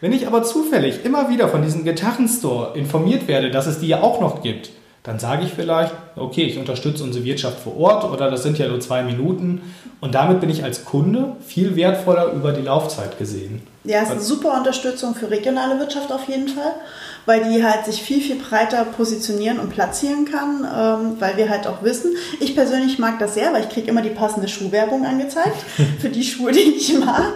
Wenn 0.00 0.12
ich 0.12 0.28
aber 0.28 0.44
zufällig 0.44 1.04
immer 1.04 1.28
wieder 1.28 1.48
von 1.48 1.62
diesem 1.62 1.84
Gitarrenstore 1.84 2.78
informiert 2.78 3.26
werde, 3.26 3.50
dass 3.50 3.66
es 3.66 3.80
die 3.80 3.88
ja 3.88 4.02
auch 4.02 4.20
noch 4.20 4.42
gibt, 4.42 4.70
dann 5.02 5.18
sage 5.18 5.44
ich 5.44 5.52
vielleicht, 5.52 5.92
okay, 6.20 6.44
ich 6.44 6.58
unterstütze 6.58 7.04
unsere 7.04 7.24
Wirtschaft 7.24 7.60
vor 7.60 7.76
Ort 7.76 8.04
oder 8.04 8.30
das 8.30 8.42
sind 8.42 8.58
ja 8.58 8.68
nur 8.68 8.80
zwei 8.80 9.02
Minuten 9.02 9.62
und 10.00 10.14
damit 10.14 10.40
bin 10.40 10.50
ich 10.50 10.64
als 10.64 10.84
Kunde 10.84 11.36
viel 11.46 11.76
wertvoller 11.76 12.32
über 12.32 12.52
die 12.52 12.62
Laufzeit 12.62 13.18
gesehen. 13.18 13.62
Ja, 13.84 13.98
es 13.98 14.04
ist 14.04 14.10
eine 14.10 14.20
super 14.20 14.56
Unterstützung 14.58 15.14
für 15.14 15.30
regionale 15.30 15.78
Wirtschaft 15.78 16.12
auf 16.12 16.28
jeden 16.28 16.48
Fall 16.48 16.74
weil 17.28 17.44
die 17.44 17.62
halt 17.62 17.84
sich 17.84 18.02
viel, 18.02 18.22
viel 18.22 18.36
breiter 18.36 18.86
positionieren 18.86 19.60
und 19.60 19.68
platzieren 19.68 20.24
kann, 20.24 20.64
ähm, 20.64 21.16
weil 21.18 21.36
wir 21.36 21.50
halt 21.50 21.66
auch 21.66 21.82
wissen, 21.82 22.16
ich 22.40 22.54
persönlich 22.54 22.98
mag 22.98 23.18
das 23.18 23.34
sehr, 23.34 23.52
weil 23.52 23.64
ich 23.64 23.68
kriege 23.68 23.86
immer 23.86 24.00
die 24.00 24.08
passende 24.08 24.48
Schuhwerbung 24.48 25.04
angezeigt 25.04 25.58
für 26.00 26.08
die 26.08 26.24
Schuhe, 26.24 26.52
die 26.52 26.60
ich 26.60 26.98
mag. 26.98 27.34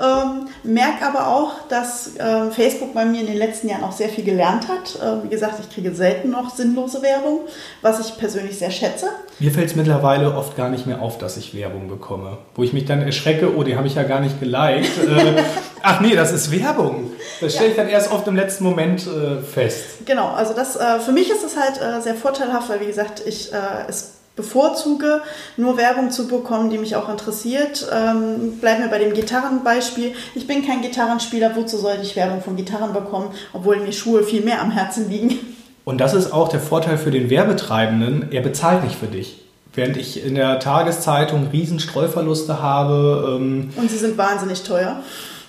Ähm, 0.00 0.46
merke 0.62 1.04
aber 1.04 1.26
auch, 1.26 1.66
dass 1.68 2.14
äh, 2.16 2.52
Facebook 2.52 2.94
bei 2.94 3.04
mir 3.04 3.20
in 3.20 3.26
den 3.26 3.36
letzten 3.36 3.68
Jahren 3.68 3.82
auch 3.82 3.90
sehr 3.90 4.10
viel 4.10 4.22
gelernt 4.22 4.68
hat. 4.68 4.94
Äh, 5.02 5.24
wie 5.24 5.28
gesagt, 5.28 5.58
ich 5.60 5.74
kriege 5.74 5.92
selten 5.92 6.30
noch 6.30 6.54
sinnlose 6.54 7.02
Werbung, 7.02 7.40
was 7.82 7.98
ich 7.98 8.16
persönlich 8.22 8.56
sehr 8.56 8.70
schätze. 8.70 9.06
Mir 9.40 9.50
fällt 9.50 9.70
es 9.70 9.74
mittlerweile 9.74 10.36
oft 10.36 10.56
gar 10.56 10.68
nicht 10.68 10.86
mehr 10.86 11.02
auf, 11.02 11.18
dass 11.18 11.36
ich 11.36 11.56
Werbung 11.56 11.88
bekomme. 11.88 12.38
Wo 12.54 12.62
ich 12.62 12.72
mich 12.72 12.84
dann 12.84 13.02
erschrecke, 13.02 13.56
oh, 13.56 13.64
die 13.64 13.76
habe 13.76 13.88
ich 13.88 13.96
ja 13.96 14.04
gar 14.04 14.20
nicht 14.20 14.38
geliked. 14.38 14.96
äh, 15.08 15.42
ach 15.82 16.00
nee, 16.00 16.14
das 16.14 16.30
ist 16.30 16.52
Werbung. 16.52 17.10
Das 17.40 17.54
stelle 17.54 17.70
ich 17.70 17.76
dann 17.76 17.88
erst 17.88 18.12
oft 18.12 18.28
im 18.28 18.36
letzten 18.36 18.62
Moment 18.62 19.04
äh, 19.08 19.42
fest. 19.42 20.06
Genau, 20.06 20.28
also 20.28 20.54
das, 20.54 20.76
äh, 20.76 21.00
für 21.00 21.10
mich 21.10 21.32
ist 21.32 21.42
es 21.42 21.56
halt 21.56 21.80
äh, 21.82 22.00
sehr 22.00 22.14
vorteilhaft, 22.14 22.68
weil 22.68 22.80
wie 22.80 22.86
gesagt, 22.86 23.22
ich 23.26 23.50
es 23.88 24.12
bevorzuge, 24.36 25.20
nur 25.56 25.76
Werbung 25.76 26.10
zu 26.10 26.28
bekommen, 26.28 26.70
die 26.70 26.78
mich 26.78 26.96
auch 26.96 27.08
interessiert. 27.08 27.86
Ähm, 27.92 28.58
bleiben 28.60 28.82
wir 28.82 28.88
bei 28.88 28.98
dem 28.98 29.12
Gitarrenbeispiel. 29.12 30.14
Ich 30.34 30.46
bin 30.46 30.64
kein 30.64 30.80
Gitarrenspieler, 30.80 31.54
wozu 31.56 31.76
sollte 31.76 32.02
ich 32.02 32.16
Werbung 32.16 32.40
von 32.40 32.56
Gitarren 32.56 32.92
bekommen, 32.92 33.32
obwohl 33.52 33.76
mir 33.78 33.92
Schuhe 33.92 34.22
viel 34.22 34.42
mehr 34.42 34.62
am 34.62 34.70
Herzen 34.70 35.10
liegen. 35.10 35.51
Und 35.84 36.00
das 36.00 36.14
ist 36.14 36.32
auch 36.32 36.48
der 36.48 36.60
Vorteil 36.60 36.96
für 36.98 37.10
den 37.10 37.28
Werbetreibenden, 37.30 38.30
er 38.30 38.40
bezahlt 38.40 38.84
nicht 38.84 38.96
für 38.96 39.06
dich. 39.06 39.38
Während 39.74 39.96
ich 39.96 40.24
in 40.24 40.34
der 40.34 40.60
Tageszeitung 40.60 41.48
riesen 41.52 41.80
Streuverluste 41.80 42.60
habe. 42.60 43.38
Ähm, 43.40 43.70
Und 43.76 43.90
sie 43.90 43.96
sind 43.96 44.18
wahnsinnig 44.18 44.62
teuer. 44.62 45.00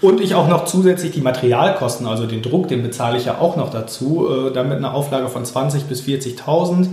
Und 0.02 0.22
ich 0.22 0.36
auch 0.36 0.48
noch 0.48 0.66
zusätzlich 0.66 1.12
die 1.12 1.22
Materialkosten, 1.22 2.08
also 2.08 2.26
den 2.26 2.42
Druck, 2.42 2.68
den 2.68 2.84
bezahle 2.84 3.18
ich 3.18 3.26
ja 3.26 3.38
auch 3.40 3.56
noch 3.56 3.70
dazu, 3.70 4.28
äh, 4.30 4.54
damit 4.54 4.78
eine 4.78 4.94
Auflage 4.94 5.28
von 5.30 5.44
20.000 5.46 5.84
bis 5.88 6.02
40.000. 6.02 6.88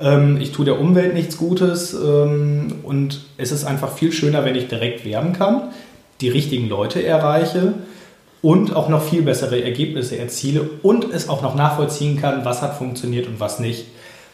Ähm, 0.00 0.38
ich 0.40 0.52
tue 0.52 0.64
der 0.64 0.80
Umwelt 0.80 1.14
nichts 1.14 1.38
Gutes 1.38 1.94
ähm, 1.94 2.80
und 2.82 3.20
es 3.36 3.52
ist 3.52 3.64
einfach 3.64 3.92
viel 3.92 4.12
schöner, 4.12 4.44
wenn 4.44 4.54
ich 4.56 4.68
direkt 4.68 5.04
werben 5.04 5.32
kann. 5.32 5.70
die 6.20 6.28
richtigen 6.28 6.68
Leute 6.68 7.04
erreiche 7.04 7.74
und 8.42 8.74
auch 8.74 8.88
noch 8.88 9.02
viel 9.02 9.22
bessere 9.22 9.62
Ergebnisse 9.62 10.18
erziele 10.18 10.68
und 10.82 11.06
es 11.12 11.28
auch 11.28 11.42
noch 11.42 11.54
nachvollziehen 11.54 12.20
kann, 12.20 12.44
was 12.44 12.60
hat 12.60 12.76
funktioniert 12.76 13.28
und 13.28 13.40
was 13.40 13.60
nicht. 13.60 13.86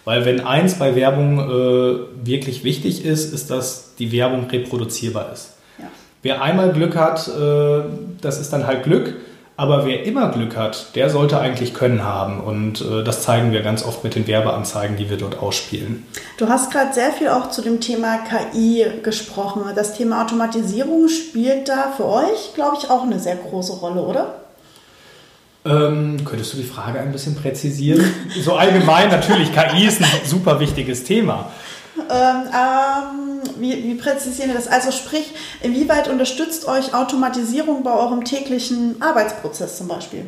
Weil 0.04 0.24
wenn 0.24 0.40
eins 0.40 0.76
bei 0.78 0.96
Werbung 0.96 1.38
äh, 1.38 2.26
wirklich 2.26 2.64
wichtig 2.64 3.04
ist, 3.04 3.32
ist, 3.34 3.50
dass 3.50 3.94
die 3.98 4.10
Werbung 4.10 4.48
reproduzierbar 4.48 5.30
ist. 5.32 5.52
Ja. 5.78 5.84
Wer 6.22 6.42
einmal 6.42 6.72
Glück 6.72 6.96
hat, 6.96 7.28
äh, 7.28 7.82
das 8.22 8.40
ist 8.40 8.50
dann 8.52 8.66
halt 8.66 8.84
Glück. 8.84 9.14
Aber 9.58 9.84
wer 9.84 10.04
immer 10.04 10.30
Glück 10.30 10.56
hat, 10.56 10.94
der 10.94 11.10
sollte 11.10 11.40
eigentlich 11.40 11.74
Können 11.74 12.04
haben. 12.04 12.38
Und 12.38 12.80
äh, 12.80 13.02
das 13.02 13.22
zeigen 13.22 13.50
wir 13.50 13.60
ganz 13.62 13.84
oft 13.84 14.04
mit 14.04 14.14
den 14.14 14.28
Werbeanzeigen, 14.28 14.96
die 14.96 15.10
wir 15.10 15.16
dort 15.16 15.40
ausspielen. 15.40 16.06
Du 16.36 16.48
hast 16.48 16.70
gerade 16.70 16.94
sehr 16.94 17.10
viel 17.10 17.26
auch 17.26 17.50
zu 17.50 17.60
dem 17.60 17.80
Thema 17.80 18.18
KI 18.18 18.86
gesprochen. 19.02 19.62
Das 19.74 19.94
Thema 19.94 20.22
Automatisierung 20.22 21.08
spielt 21.08 21.68
da 21.68 21.92
für 21.96 22.04
euch, 22.04 22.54
glaube 22.54 22.76
ich, 22.80 22.88
auch 22.88 23.02
eine 23.02 23.18
sehr 23.18 23.34
große 23.34 23.72
Rolle, 23.72 24.00
oder? 24.02 24.36
Ähm, 25.64 26.24
könntest 26.24 26.52
du 26.52 26.58
die 26.58 26.62
Frage 26.62 27.00
ein 27.00 27.10
bisschen 27.10 27.34
präzisieren? 27.34 28.04
so 28.40 28.54
allgemein 28.54 29.08
natürlich, 29.08 29.50
KI 29.52 29.88
ist 29.88 30.00
ein 30.00 30.08
super 30.24 30.60
wichtiges 30.60 31.02
Thema. 31.02 31.50
Ähm, 31.98 32.46
ähm, 32.54 33.27
wie, 33.60 33.84
wie 33.84 33.94
präzisieren 33.94 34.50
wir 34.50 34.56
das? 34.56 34.68
Also 34.68 34.90
sprich, 34.90 35.32
inwieweit 35.62 36.08
unterstützt 36.08 36.66
euch 36.68 36.94
Automatisierung 36.94 37.82
bei 37.82 37.92
eurem 37.92 38.24
täglichen 38.24 39.00
Arbeitsprozess 39.00 39.78
zum 39.78 39.88
Beispiel? 39.88 40.26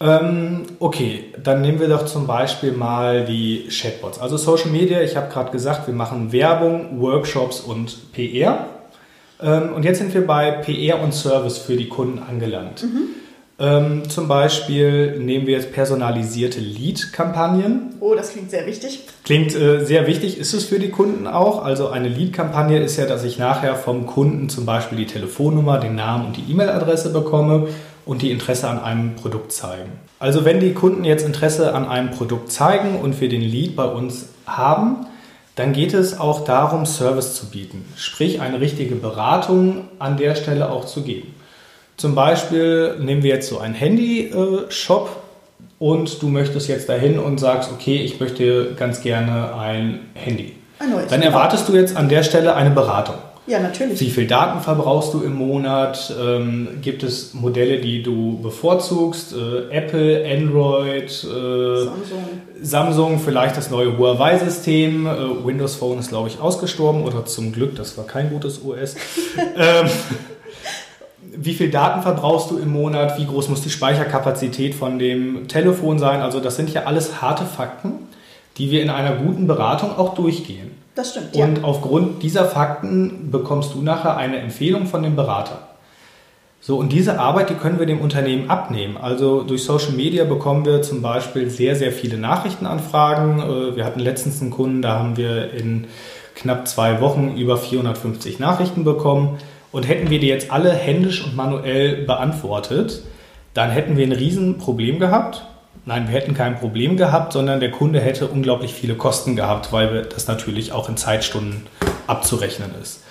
Ähm, 0.00 0.64
okay, 0.80 1.26
dann 1.42 1.60
nehmen 1.60 1.78
wir 1.78 1.88
doch 1.88 2.06
zum 2.06 2.26
Beispiel 2.26 2.72
mal 2.72 3.24
die 3.24 3.68
Chatbots. 3.68 4.18
Also 4.18 4.36
Social 4.36 4.70
Media, 4.70 5.00
ich 5.00 5.16
habe 5.16 5.32
gerade 5.32 5.52
gesagt, 5.52 5.86
wir 5.86 5.94
machen 5.94 6.32
Werbung, 6.32 7.00
Workshops 7.00 7.60
und 7.60 8.12
PR. 8.12 8.66
Ähm, 9.40 9.72
und 9.74 9.84
jetzt 9.84 9.98
sind 9.98 10.12
wir 10.12 10.26
bei 10.26 10.50
PR 10.50 11.00
und 11.00 11.14
Service 11.14 11.58
für 11.58 11.76
die 11.76 11.88
Kunden 11.88 12.18
angelangt. 12.18 12.82
Mhm. 12.82 13.21
Ähm, 13.62 14.08
zum 14.08 14.26
Beispiel 14.26 15.20
nehmen 15.20 15.46
wir 15.46 15.54
jetzt 15.54 15.72
personalisierte 15.72 16.58
Lead-Kampagnen. 16.58 17.94
Oh, 18.00 18.16
das 18.16 18.32
klingt 18.32 18.50
sehr 18.50 18.66
wichtig. 18.66 19.04
Klingt 19.22 19.54
äh, 19.54 19.84
sehr 19.84 20.08
wichtig, 20.08 20.36
ist 20.38 20.52
es 20.52 20.64
für 20.64 20.80
die 20.80 20.88
Kunden 20.88 21.28
auch. 21.28 21.64
Also 21.64 21.88
eine 21.88 22.08
Lead-Kampagne 22.08 22.82
ist 22.82 22.96
ja, 22.96 23.06
dass 23.06 23.22
ich 23.22 23.38
nachher 23.38 23.76
vom 23.76 24.06
Kunden 24.06 24.48
zum 24.48 24.66
Beispiel 24.66 24.98
die 24.98 25.06
Telefonnummer, 25.06 25.78
den 25.78 25.94
Namen 25.94 26.26
und 26.26 26.36
die 26.36 26.50
E-Mail-Adresse 26.50 27.12
bekomme 27.12 27.68
und 28.04 28.22
die 28.22 28.32
Interesse 28.32 28.68
an 28.68 28.80
einem 28.80 29.14
Produkt 29.14 29.52
zeigen. 29.52 29.92
Also 30.18 30.44
wenn 30.44 30.58
die 30.58 30.72
Kunden 30.72 31.04
jetzt 31.04 31.24
Interesse 31.24 31.72
an 31.72 31.86
einem 31.86 32.10
Produkt 32.10 32.50
zeigen 32.50 32.96
und 33.00 33.20
wir 33.20 33.28
den 33.28 33.42
Lead 33.42 33.76
bei 33.76 33.84
uns 33.84 34.30
haben, 34.44 35.06
dann 35.54 35.72
geht 35.72 35.94
es 35.94 36.18
auch 36.18 36.44
darum, 36.44 36.84
Service 36.84 37.34
zu 37.34 37.50
bieten. 37.50 37.84
Sprich, 37.94 38.40
eine 38.40 38.60
richtige 38.60 38.96
Beratung 38.96 39.84
an 40.00 40.16
der 40.16 40.34
Stelle 40.34 40.68
auch 40.68 40.84
zu 40.86 41.02
geben. 41.02 41.34
Zum 41.96 42.14
Beispiel 42.14 42.96
nehmen 43.00 43.22
wir 43.22 43.34
jetzt 43.34 43.48
so 43.48 43.58
einen 43.58 43.74
Handy-Shop 43.74 45.22
und 45.78 46.22
du 46.22 46.28
möchtest 46.28 46.68
jetzt 46.68 46.88
dahin 46.88 47.18
und 47.18 47.38
sagst, 47.38 47.70
okay, 47.72 47.96
ich 47.96 48.20
möchte 48.20 48.74
ganz 48.74 49.02
gerne 49.02 49.54
ein 49.54 50.00
Handy. 50.14 50.54
Ein 50.78 50.90
neues. 50.90 51.08
Dann 51.08 51.22
erwartest 51.22 51.68
du 51.68 51.74
jetzt 51.74 51.96
an 51.96 52.08
der 52.08 52.22
Stelle 52.22 52.54
eine 52.54 52.70
Beratung. 52.70 53.16
Ja, 53.48 53.58
natürlich. 53.58 54.00
Wie 54.00 54.10
viel 54.10 54.28
Daten 54.28 54.60
verbrauchst 54.60 55.12
du 55.14 55.22
im 55.22 55.34
Monat? 55.34 56.14
Ähm, 56.20 56.78
gibt 56.80 57.02
es 57.02 57.34
Modelle, 57.34 57.80
die 57.80 58.00
du 58.02 58.38
bevorzugst? 58.40 59.34
Äh, 59.34 59.76
Apple, 59.76 60.24
Android, 60.24 61.06
äh, 61.06 61.84
Samsung. 61.84 62.24
Samsung, 62.62 63.18
vielleicht 63.18 63.56
das 63.56 63.68
neue 63.70 63.98
Huawei-System. 63.98 65.06
Äh, 65.06 65.44
Windows 65.44 65.74
Phone 65.74 65.98
ist, 65.98 66.10
glaube 66.10 66.28
ich, 66.28 66.40
ausgestorben 66.40 67.02
oder 67.02 67.26
zum 67.26 67.50
Glück, 67.50 67.74
das 67.74 67.98
war 67.98 68.06
kein 68.06 68.30
gutes 68.30 68.60
OS. 68.64 68.94
ähm, 69.56 69.90
wie 71.36 71.54
viel 71.54 71.70
Daten 71.70 72.02
verbrauchst 72.02 72.50
du 72.50 72.58
im 72.58 72.72
Monat, 72.72 73.18
wie 73.18 73.26
groß 73.26 73.48
muss 73.48 73.62
die 73.62 73.70
Speicherkapazität 73.70 74.74
von 74.74 74.98
dem 74.98 75.48
Telefon 75.48 75.98
sein. 75.98 76.20
Also 76.20 76.40
das 76.40 76.56
sind 76.56 76.72
ja 76.72 76.84
alles 76.84 77.22
harte 77.22 77.44
Fakten, 77.44 77.92
die 78.58 78.70
wir 78.70 78.82
in 78.82 78.90
einer 78.90 79.16
guten 79.16 79.46
Beratung 79.46 79.96
auch 79.96 80.14
durchgehen. 80.14 80.72
Das 80.94 81.12
stimmt. 81.12 81.34
Und 81.34 81.58
ja. 81.58 81.64
aufgrund 81.64 82.22
dieser 82.22 82.44
Fakten 82.44 83.30
bekommst 83.30 83.74
du 83.74 83.82
nachher 83.82 84.16
eine 84.16 84.38
Empfehlung 84.38 84.86
von 84.86 85.02
dem 85.02 85.16
Berater. 85.16 85.68
So, 86.60 86.76
und 86.76 86.92
diese 86.92 87.18
Arbeit, 87.18 87.50
die 87.50 87.54
können 87.54 87.80
wir 87.80 87.86
dem 87.86 88.00
Unternehmen 88.00 88.48
abnehmen. 88.48 88.96
Also 88.96 89.42
durch 89.42 89.64
Social 89.64 89.92
Media 89.92 90.24
bekommen 90.24 90.64
wir 90.64 90.82
zum 90.82 91.02
Beispiel 91.02 91.50
sehr, 91.50 91.74
sehr 91.74 91.90
viele 91.90 92.18
Nachrichtenanfragen. 92.18 93.40
Äh, 93.40 93.76
wir 93.76 93.84
hatten 93.84 93.98
letztens 93.98 94.40
einen 94.40 94.50
Kunden, 94.50 94.80
da 94.80 94.98
haben 94.98 95.16
wir 95.16 95.52
in 95.52 95.86
knapp 96.36 96.68
zwei 96.68 97.00
Wochen 97.00 97.36
über 97.36 97.56
450 97.56 98.38
Nachrichten 98.38 98.84
bekommen. 98.84 99.38
Und 99.72 99.88
hätten 99.88 100.10
wir 100.10 100.20
die 100.20 100.28
jetzt 100.28 100.52
alle 100.52 100.72
händisch 100.72 101.24
und 101.24 101.34
manuell 101.34 102.04
beantwortet, 102.04 103.02
dann 103.54 103.70
hätten 103.70 103.96
wir 103.96 104.06
ein 104.06 104.12
Riesenproblem 104.12 104.98
gehabt. 104.98 105.44
Nein, 105.84 106.06
wir 106.06 106.14
hätten 106.14 106.34
kein 106.34 106.56
Problem 106.56 106.96
gehabt, 106.96 107.32
sondern 107.32 107.58
der 107.58 107.70
Kunde 107.70 108.00
hätte 108.00 108.28
unglaublich 108.28 108.72
viele 108.72 108.94
Kosten 108.94 109.34
gehabt, 109.34 109.72
weil 109.72 110.02
das 110.02 110.28
natürlich 110.28 110.72
auch 110.72 110.88
in 110.88 110.96
Zeitstunden 110.96 111.66
abzurechnen 112.06 112.70
ist. 112.80 113.02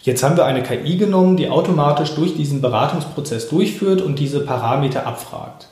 Jetzt 0.00 0.22
haben 0.24 0.36
wir 0.36 0.44
eine 0.44 0.64
KI 0.64 0.96
genommen, 0.96 1.36
die 1.36 1.48
automatisch 1.48 2.14
durch 2.14 2.34
diesen 2.34 2.60
Beratungsprozess 2.60 3.48
durchführt 3.48 4.02
und 4.02 4.18
diese 4.18 4.40
Parameter 4.40 5.06
abfragt. 5.06 5.68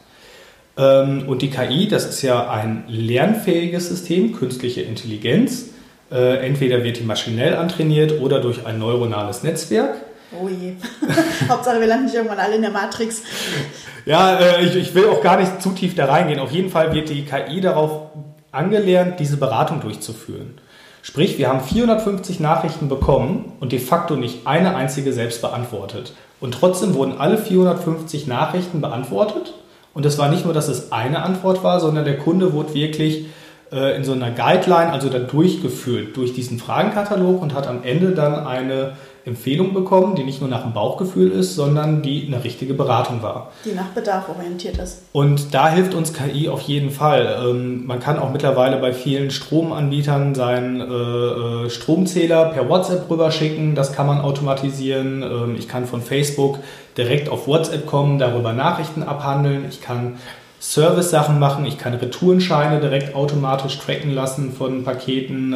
Ähm, 0.79 1.25
und 1.27 1.43
die 1.43 1.51
KI, 1.51 1.89
das 1.89 2.07
ist 2.07 2.23
ja 2.23 2.49
ein 2.49 2.85
lernfähiges 2.87 3.89
System, 3.89 4.33
künstliche 4.33 4.83
Intelligenz. 4.83 5.71
Äh, 6.13 6.47
entweder 6.47 6.85
wird 6.85 6.99
die 6.99 7.05
maschinell 7.05 7.57
antrainiert 7.57 8.21
oder 8.21 8.41
durch 8.41 8.67
ein 8.67 8.79
neuronales 8.79 9.43
Netzwerk. 9.43 9.97
Oh 10.33 10.49
je. 10.49 10.75
Hauptsache, 11.49 11.81
wir 11.81 11.87
landen 11.87 12.05
nicht 12.05 12.15
irgendwann 12.15 12.39
alle 12.39 12.57
in 12.57 12.63
der 12.63 12.71
Matrix. 12.71 13.23
Ja, 14.07 14.39
äh, 14.39 14.65
ich, 14.65 14.77
ich 14.77 14.95
will 14.95 15.09
auch 15.09 15.23
gar 15.23 15.39
nicht 15.39 15.61
zu 15.61 15.71
tief 15.71 15.95
da 15.95 16.07
reingehen. 16.07 16.39
Auf 16.39 16.53
jeden 16.53 16.71
Fall 16.71 16.93
wird 16.93 17.09
die 17.09 17.25
KI 17.25 17.61
darauf 17.61 18.11
angelernt, 18.53 19.19
diese 19.19 19.37
Beratung 19.37 19.81
durchzuführen. 19.81 20.59
Sprich, 21.03 21.39
wir 21.39 21.49
haben 21.49 21.61
450 21.61 22.41
Nachrichten 22.41 22.89
bekommen 22.89 23.53
und 23.61 23.73
de 23.73 23.79
facto 23.79 24.17
nicht 24.17 24.47
eine 24.47 24.77
einzige 24.77 25.13
selbst 25.13 25.41
beantwortet. 25.41 26.13
Und 26.41 26.55
trotzdem 26.55 26.95
wurden 26.95 27.19
alle 27.19 27.39
450 27.39 28.27
Nachrichten 28.27 28.81
beantwortet. 28.81 29.55
Und 29.95 30.07
es 30.07 30.19
war 30.19 30.29
nicht 30.29 30.45
nur, 30.45 30.55
dass 30.55 30.69
es 30.69 30.93
eine 30.93 31.23
Antwort 31.23 31.65
war, 31.65 31.81
sondern 31.81 32.05
der 32.05 32.19
Kunde 32.19 32.53
wurde 32.53 32.75
wirklich 32.75 33.27
äh, 33.73 33.97
in 33.97 34.05
so 34.05 34.13
einer 34.13 34.31
Guideline, 34.31 34.93
also 34.93 35.09
dann 35.09 35.27
durchgeführt 35.27 36.17
durch 36.17 36.33
diesen 36.35 36.59
Fragenkatalog 36.59 37.43
und 37.43 37.55
hat 37.55 37.67
am 37.67 37.83
Ende 37.83 38.13
dann 38.13 38.47
eine 38.47 38.93
Empfehlung 39.25 39.75
bekommen, 39.75 40.15
die 40.15 40.25
nicht 40.25 40.41
nur 40.41 40.49
nach 40.49 40.63
dem 40.63 40.73
Bauchgefühl 40.73 41.31
ist, 41.31 41.55
sondern 41.55 42.01
die 42.01 42.27
eine 42.27 42.43
richtige 42.43 42.73
Beratung 42.73 43.23
war. 43.23 43.53
Die 43.65 43.73
nach 43.73 43.89
Bedarf 43.89 44.29
orientiert 44.29 44.79
ist. 44.79 45.03
Und 45.13 45.53
da 45.53 45.69
hilft 45.69 45.95
uns 45.95 46.15
KI 46.15 46.49
auf 46.49 46.63
jeden 46.63 46.91
Fall. 46.91 47.39
Ähm, 47.45 47.87
man 47.87 48.01
kann 48.01 48.19
auch 48.19 48.33
mittlerweile 48.33 48.79
bei 48.79 48.93
vielen 48.95 49.31
Stromanbietern 49.31 50.35
seinen 50.35 50.81
äh, 50.81 50.85
äh, 51.67 51.71
Stromzähler 51.71 52.47
per 52.47 52.69
WhatsApp 52.69 53.11
rüberschicken. 53.11 53.75
Das 53.75 53.93
kann 53.93 54.07
man 54.07 54.21
automatisieren. 54.21 55.23
Ähm, 55.23 55.57
ich 55.59 55.69
kann 55.69 55.87
von 55.87 56.01
Facebook 56.01 56.59
direkt 56.97 57.29
auf 57.29 57.47
WhatsApp 57.47 57.87
kommen, 57.87 58.19
darüber 58.19 58.55
Nachrichten 58.55 59.03
abhandeln. 59.03 59.67
Ich 59.69 59.83
kann 59.83 60.17
Service-Sachen 60.61 61.39
machen. 61.39 61.65
Ich 61.65 61.79
kann 61.79 61.95
Retourenscheine 61.95 62.81
direkt 62.81 63.15
automatisch 63.15 63.79
tracken 63.79 64.15
lassen 64.15 64.53
von 64.53 64.85
Paketen. 64.85 65.55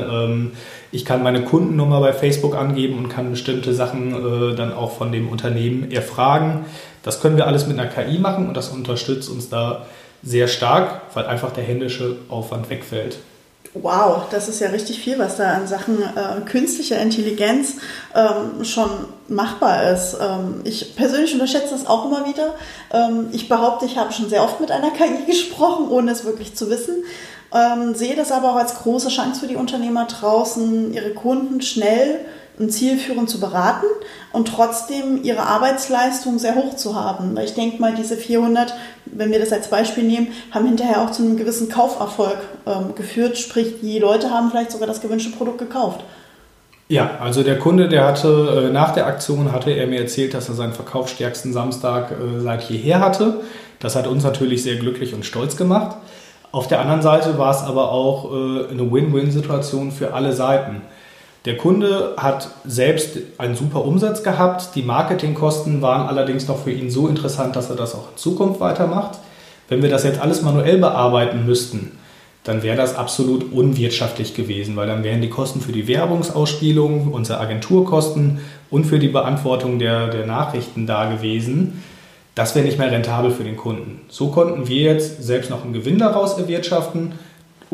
Ich 0.94 1.04
kann 1.04 1.24
meine 1.24 1.42
Kundennummer 1.42 1.98
bei 1.98 2.12
Facebook 2.12 2.54
angeben 2.54 2.96
und 2.98 3.08
kann 3.08 3.32
bestimmte 3.32 3.74
Sachen 3.74 4.52
äh, 4.52 4.54
dann 4.54 4.72
auch 4.72 4.92
von 4.92 5.10
dem 5.10 5.28
Unternehmen 5.28 5.90
erfragen. 5.90 6.66
Das 7.02 7.20
können 7.20 7.36
wir 7.36 7.48
alles 7.48 7.66
mit 7.66 7.76
einer 7.76 7.90
KI 7.90 8.18
machen 8.20 8.46
und 8.46 8.56
das 8.56 8.68
unterstützt 8.68 9.28
uns 9.28 9.48
da 9.48 9.86
sehr 10.22 10.46
stark, 10.46 11.00
weil 11.14 11.26
einfach 11.26 11.52
der 11.52 11.64
händische 11.64 12.14
Aufwand 12.28 12.70
wegfällt. 12.70 13.18
Wow, 13.72 14.28
das 14.30 14.48
ist 14.48 14.60
ja 14.60 14.68
richtig 14.68 15.00
viel, 15.00 15.18
was 15.18 15.36
da 15.36 15.52
an 15.54 15.66
Sachen 15.66 16.00
äh, 16.00 16.40
künstlicher 16.44 17.00
Intelligenz 17.00 17.76
ähm, 18.14 18.64
schon 18.64 18.88
machbar 19.26 19.90
ist. 19.90 20.16
Ähm, 20.20 20.60
ich 20.64 20.94
persönlich 20.94 21.32
unterschätze 21.32 21.70
das 21.70 21.86
auch 21.86 22.04
immer 22.04 22.24
wieder. 22.24 22.54
Ähm, 22.92 23.28
ich 23.32 23.48
behaupte, 23.48 23.86
ich 23.86 23.96
habe 23.96 24.12
schon 24.12 24.28
sehr 24.28 24.44
oft 24.44 24.60
mit 24.60 24.70
einer 24.70 24.90
KI 24.96 25.26
gesprochen, 25.26 25.88
ohne 25.88 26.12
es 26.12 26.24
wirklich 26.24 26.54
zu 26.54 26.70
wissen. 26.70 27.04
Ähm, 27.52 27.94
sehe 27.94 28.14
das 28.14 28.32
aber 28.32 28.52
auch 28.52 28.56
als 28.56 28.74
große 28.76 29.08
Chance 29.08 29.40
für 29.40 29.46
die 29.46 29.56
Unternehmer 29.56 30.06
draußen, 30.06 30.92
ihre 30.92 31.10
Kunden 31.10 31.60
schnell 31.60 32.20
und 32.58 32.72
zielführend 32.72 33.28
zu 33.28 33.40
beraten 33.40 33.86
und 34.32 34.48
trotzdem 34.48 35.22
ihre 35.22 35.42
Arbeitsleistung 35.42 36.38
sehr 36.38 36.54
hoch 36.54 36.76
zu 36.76 36.94
haben. 36.94 37.34
Weil 37.34 37.46
ich 37.46 37.54
denke 37.54 37.80
mal, 37.80 37.94
diese 37.94 38.16
400, 38.16 38.74
wenn 39.06 39.30
wir 39.32 39.40
das 39.40 39.52
als 39.52 39.68
Beispiel 39.68 40.04
nehmen, 40.04 40.28
haben 40.52 40.66
hinterher 40.66 41.02
auch 41.02 41.10
zu 41.10 41.22
einem 41.22 41.36
gewissen 41.36 41.68
Kauferfolg 41.68 42.38
ähm, 42.66 42.94
geführt. 42.94 43.38
Sprich, 43.38 43.80
die 43.80 43.98
Leute 43.98 44.30
haben 44.30 44.50
vielleicht 44.50 44.70
sogar 44.70 44.86
das 44.86 45.00
gewünschte 45.00 45.36
Produkt 45.36 45.58
gekauft. 45.58 46.04
Ja, 46.88 47.18
also 47.20 47.42
der 47.42 47.58
Kunde, 47.58 47.88
der 47.88 48.06
hatte 48.06 48.66
äh, 48.68 48.72
nach 48.72 48.92
der 48.92 49.06
Aktion 49.06 49.52
hatte 49.52 49.70
er 49.70 49.86
mir 49.86 50.00
erzählt, 50.00 50.34
dass 50.34 50.48
er 50.48 50.54
seinen 50.54 50.74
verkaufsstärksten 50.74 51.52
Samstag 51.52 52.12
äh, 52.12 52.40
seit 52.40 52.62
jeher 52.64 53.00
hatte. 53.00 53.40
Das 53.80 53.96
hat 53.96 54.06
uns 54.06 54.22
natürlich 54.22 54.62
sehr 54.62 54.76
glücklich 54.76 55.14
und 55.14 55.24
stolz 55.24 55.56
gemacht. 55.56 55.96
Auf 56.52 56.68
der 56.68 56.80
anderen 56.80 57.02
Seite 57.02 57.36
war 57.36 57.50
es 57.50 57.62
aber 57.62 57.90
auch 57.90 58.30
äh, 58.30 58.70
eine 58.70 58.92
Win-Win-Situation 58.92 59.90
für 59.90 60.14
alle 60.14 60.32
Seiten. 60.32 60.82
Der 61.44 61.58
Kunde 61.58 62.14
hat 62.16 62.48
selbst 62.64 63.18
einen 63.36 63.54
super 63.54 63.84
Umsatz 63.84 64.22
gehabt. 64.22 64.74
Die 64.74 64.82
Marketingkosten 64.82 65.82
waren 65.82 66.08
allerdings 66.08 66.48
noch 66.48 66.64
für 66.64 66.70
ihn 66.70 66.90
so 66.90 67.06
interessant, 67.06 67.54
dass 67.54 67.68
er 67.68 67.76
das 67.76 67.94
auch 67.94 68.12
in 68.12 68.16
Zukunft 68.16 68.60
weitermacht. 68.60 69.18
Wenn 69.68 69.82
wir 69.82 69.90
das 69.90 70.04
jetzt 70.04 70.20
alles 70.20 70.40
manuell 70.40 70.78
bearbeiten 70.78 71.44
müssten, 71.44 71.92
dann 72.44 72.62
wäre 72.62 72.76
das 72.76 72.96
absolut 72.96 73.52
unwirtschaftlich 73.52 74.34
gewesen, 74.34 74.76
weil 74.76 74.86
dann 74.86 75.04
wären 75.04 75.20
die 75.20 75.30
Kosten 75.30 75.60
für 75.60 75.72
die 75.72 75.86
Werbungsausspielung, 75.86 77.12
unsere 77.12 77.40
Agenturkosten 77.40 78.40
und 78.70 78.84
für 78.84 78.98
die 78.98 79.08
Beantwortung 79.08 79.78
der, 79.78 80.08
der 80.08 80.26
Nachrichten 80.26 80.86
da 80.86 81.10
gewesen. 81.10 81.82
Das 82.34 82.54
wäre 82.54 82.64
nicht 82.64 82.78
mehr 82.78 82.90
rentabel 82.90 83.30
für 83.30 83.44
den 83.44 83.56
Kunden. 83.56 84.00
So 84.08 84.28
konnten 84.28 84.66
wir 84.66 84.82
jetzt 84.82 85.22
selbst 85.22 85.50
noch 85.50 85.62
einen 85.62 85.72
Gewinn 85.74 85.98
daraus 85.98 86.38
erwirtschaften. 86.38 87.12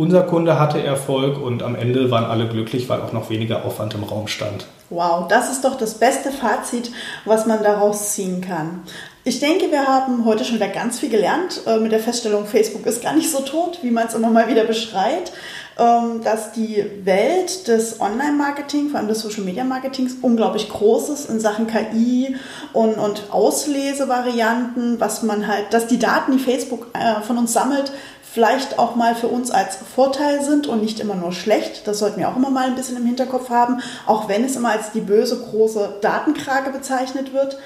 Unser 0.01 0.23
Kunde 0.23 0.59
hatte 0.59 0.83
Erfolg 0.83 1.39
und 1.39 1.63
am 1.63 1.75
Ende 1.75 2.11
waren 2.11 2.25
alle 2.25 2.49
glücklich, 2.49 2.89
weil 2.89 3.03
auch 3.03 3.13
noch 3.13 3.29
weniger 3.29 3.67
Aufwand 3.67 3.93
im 3.93 4.03
Raum 4.03 4.29
stand. 4.29 4.67
Wow, 4.89 5.29
das 5.29 5.53
ist 5.53 5.63
doch 5.63 5.77
das 5.77 5.93
beste 5.93 6.31
Fazit, 6.31 6.91
was 7.27 7.45
man 7.45 7.63
daraus 7.63 8.15
ziehen 8.15 8.41
kann. 8.41 8.81
Ich 9.25 9.41
denke, 9.41 9.71
wir 9.71 9.87
haben 9.87 10.25
heute 10.25 10.47
schon 10.47 10.57
wieder 10.57 10.69
ganz 10.69 10.99
viel 10.99 11.11
gelernt 11.11 11.61
äh, 11.67 11.77
mit 11.77 11.93
der 11.93 12.01
Feststellung, 12.01 12.47
Facebook 12.47 12.87
ist 12.87 13.03
gar 13.03 13.13
nicht 13.13 13.31
so 13.31 13.41
tot, 13.41 13.81
wie 13.83 13.91
man 13.91 14.07
es 14.07 14.15
immer 14.15 14.31
mal 14.31 14.49
wieder 14.49 14.65
beschreit, 14.65 15.33
ähm, 15.79 16.23
dass 16.25 16.53
die 16.53 16.83
Welt 17.05 17.69
des 17.69 18.01
Online-Marketing, 18.01 18.89
vor 18.89 19.01
allem 19.01 19.09
des 19.09 19.21
Social-Media-Marketings, 19.21 20.17
unglaublich 20.23 20.71
groß 20.71 21.11
ist 21.11 21.29
in 21.29 21.41
Sachen 21.41 21.67
KI 21.67 22.37
und, 22.73 22.95
und 22.95 23.25
Auslesevarianten, 23.31 24.99
was 24.99 25.23
man 25.23 25.47
halt, 25.47 25.75
dass 25.75 25.87
die 25.87 25.99
Daten, 25.99 26.33
die 26.33 26.39
Facebook 26.39 26.87
äh, 26.95 27.21
von 27.21 27.37
uns 27.37 27.53
sammelt, 27.53 27.93
vielleicht 28.33 28.79
auch 28.79 28.95
mal 28.97 29.15
für 29.15 29.29
uns 29.29 29.51
als 29.51 29.77
Vorteil 29.77 30.43
sind 30.43 30.67
und 30.67 30.83
nicht 30.83 31.01
immer 31.01 31.15
nur 31.15 31.33
schlecht. 31.33 31.87
Das 31.87 31.99
sollten 31.99 32.21
wir 32.21 32.29
auch 32.29 32.37
immer 32.37 32.51
mal 32.51 32.67
ein 32.67 32.77
bisschen 32.77 32.97
im 32.97 33.07
Hinterkopf 33.07 33.51
haben, 33.51 33.81
auch 34.07 34.29
wenn 34.29 34.45
es 34.45 34.57
immer 34.57 34.71
als 34.71 34.93
die 34.93 35.01
böse 35.01 35.41
große 35.41 35.97
Datenkrake 36.01 36.71
bezeichnet 36.71 37.33
wird 37.33 37.59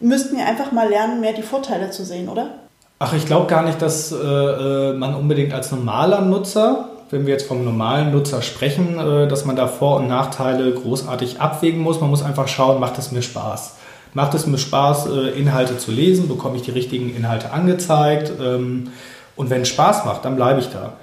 müssten 0.00 0.36
wir 0.36 0.46
einfach 0.46 0.72
mal 0.72 0.88
lernen, 0.88 1.20
mehr 1.20 1.32
die 1.32 1.42
Vorteile 1.42 1.90
zu 1.90 2.04
sehen, 2.04 2.28
oder? 2.28 2.50
Ach, 2.98 3.12
ich 3.12 3.26
glaube 3.26 3.46
gar 3.46 3.62
nicht, 3.62 3.80
dass 3.80 4.12
äh, 4.12 4.16
äh, 4.16 4.92
man 4.92 5.14
unbedingt 5.14 5.52
als 5.52 5.70
normaler 5.70 6.20
Nutzer, 6.20 6.90
wenn 7.10 7.26
wir 7.26 7.32
jetzt 7.32 7.46
vom 7.46 7.64
normalen 7.64 8.10
Nutzer 8.10 8.42
sprechen, 8.42 8.98
äh, 8.98 9.28
dass 9.28 9.44
man 9.44 9.56
da 9.56 9.68
Vor- 9.68 9.98
und 9.98 10.08
Nachteile 10.08 10.72
großartig 10.72 11.40
abwägen 11.40 11.80
muss. 11.80 12.00
Man 12.00 12.10
muss 12.10 12.22
einfach 12.22 12.48
schauen, 12.48 12.80
macht 12.80 12.98
es 12.98 13.12
mir 13.12 13.22
Spaß? 13.22 13.76
Macht 14.14 14.34
es 14.34 14.46
mir 14.46 14.58
Spaß, 14.58 15.06
äh, 15.06 15.38
Inhalte 15.38 15.78
zu 15.78 15.92
lesen? 15.92 16.28
Bekomme 16.28 16.56
ich 16.56 16.62
die 16.62 16.70
richtigen 16.72 17.14
Inhalte 17.14 17.52
angezeigt? 17.52 18.32
Ähm, 18.40 18.90
und 19.38 19.48
wenn 19.50 19.62
es 19.62 19.68
Spaß 19.68 20.04
macht, 20.04 20.24
dann 20.24 20.36
bleibe 20.36 20.60
ich 20.60 20.68
da. 20.68 20.94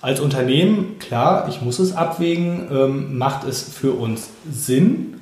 Als 0.00 0.20
Unternehmen, 0.20 0.98
klar, 0.98 1.46
ich 1.50 1.60
muss 1.60 1.78
es 1.78 1.94
abwägen, 1.94 2.68
ähm, 2.72 3.18
macht 3.18 3.46
es 3.46 3.62
für 3.62 3.92
uns 3.92 4.30
Sinn? 4.50 5.20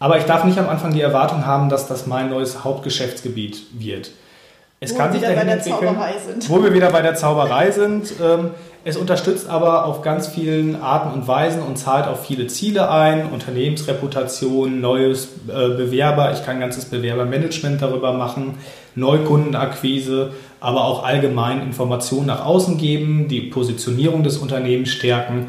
Aber 0.00 0.18
ich 0.18 0.24
darf 0.24 0.44
nicht 0.44 0.58
am 0.58 0.68
Anfang 0.68 0.92
die 0.92 1.00
Erwartung 1.00 1.46
haben, 1.46 1.68
dass 1.68 1.86
das 1.86 2.06
mein 2.06 2.30
neues 2.30 2.64
Hauptgeschäftsgebiet 2.64 3.62
wird. 3.78 4.10
Es 4.82 4.94
wo 4.94 4.96
kann 4.96 5.12
sich 5.12 5.20
dahin 5.20 5.46
entwickeln, 5.46 5.94
wo 6.48 6.62
wir 6.62 6.72
wieder 6.72 6.90
bei 6.90 7.02
der 7.02 7.14
Zauberei 7.14 7.70
sind. 7.70 8.14
Ähm, 8.20 8.52
es 8.82 8.96
unterstützt 8.96 9.46
aber 9.46 9.84
auf 9.84 10.00
ganz 10.00 10.26
vielen 10.26 10.80
Arten 10.80 11.12
und 11.12 11.28
Weisen 11.28 11.60
und 11.60 11.76
zahlt 11.76 12.08
auf 12.08 12.24
viele 12.24 12.46
Ziele 12.46 12.90
ein. 12.90 13.26
Unternehmensreputation, 13.30 14.80
neues 14.80 15.28
äh, 15.48 15.68
Bewerber, 15.68 16.32
ich 16.32 16.46
kann 16.46 16.60
ganzes 16.60 16.86
Bewerbermanagement 16.86 17.82
darüber 17.82 18.14
machen, 18.14 18.54
Neukundenakquise, 18.94 20.32
aber 20.60 20.84
auch 20.84 21.02
allgemein 21.02 21.62
Informationen 21.62 22.26
nach 22.26 22.44
außen 22.44 22.76
geben, 22.76 23.28
die 23.28 23.40
Positionierung 23.40 24.22
des 24.22 24.38
Unternehmens 24.38 24.90
stärken. 24.90 25.48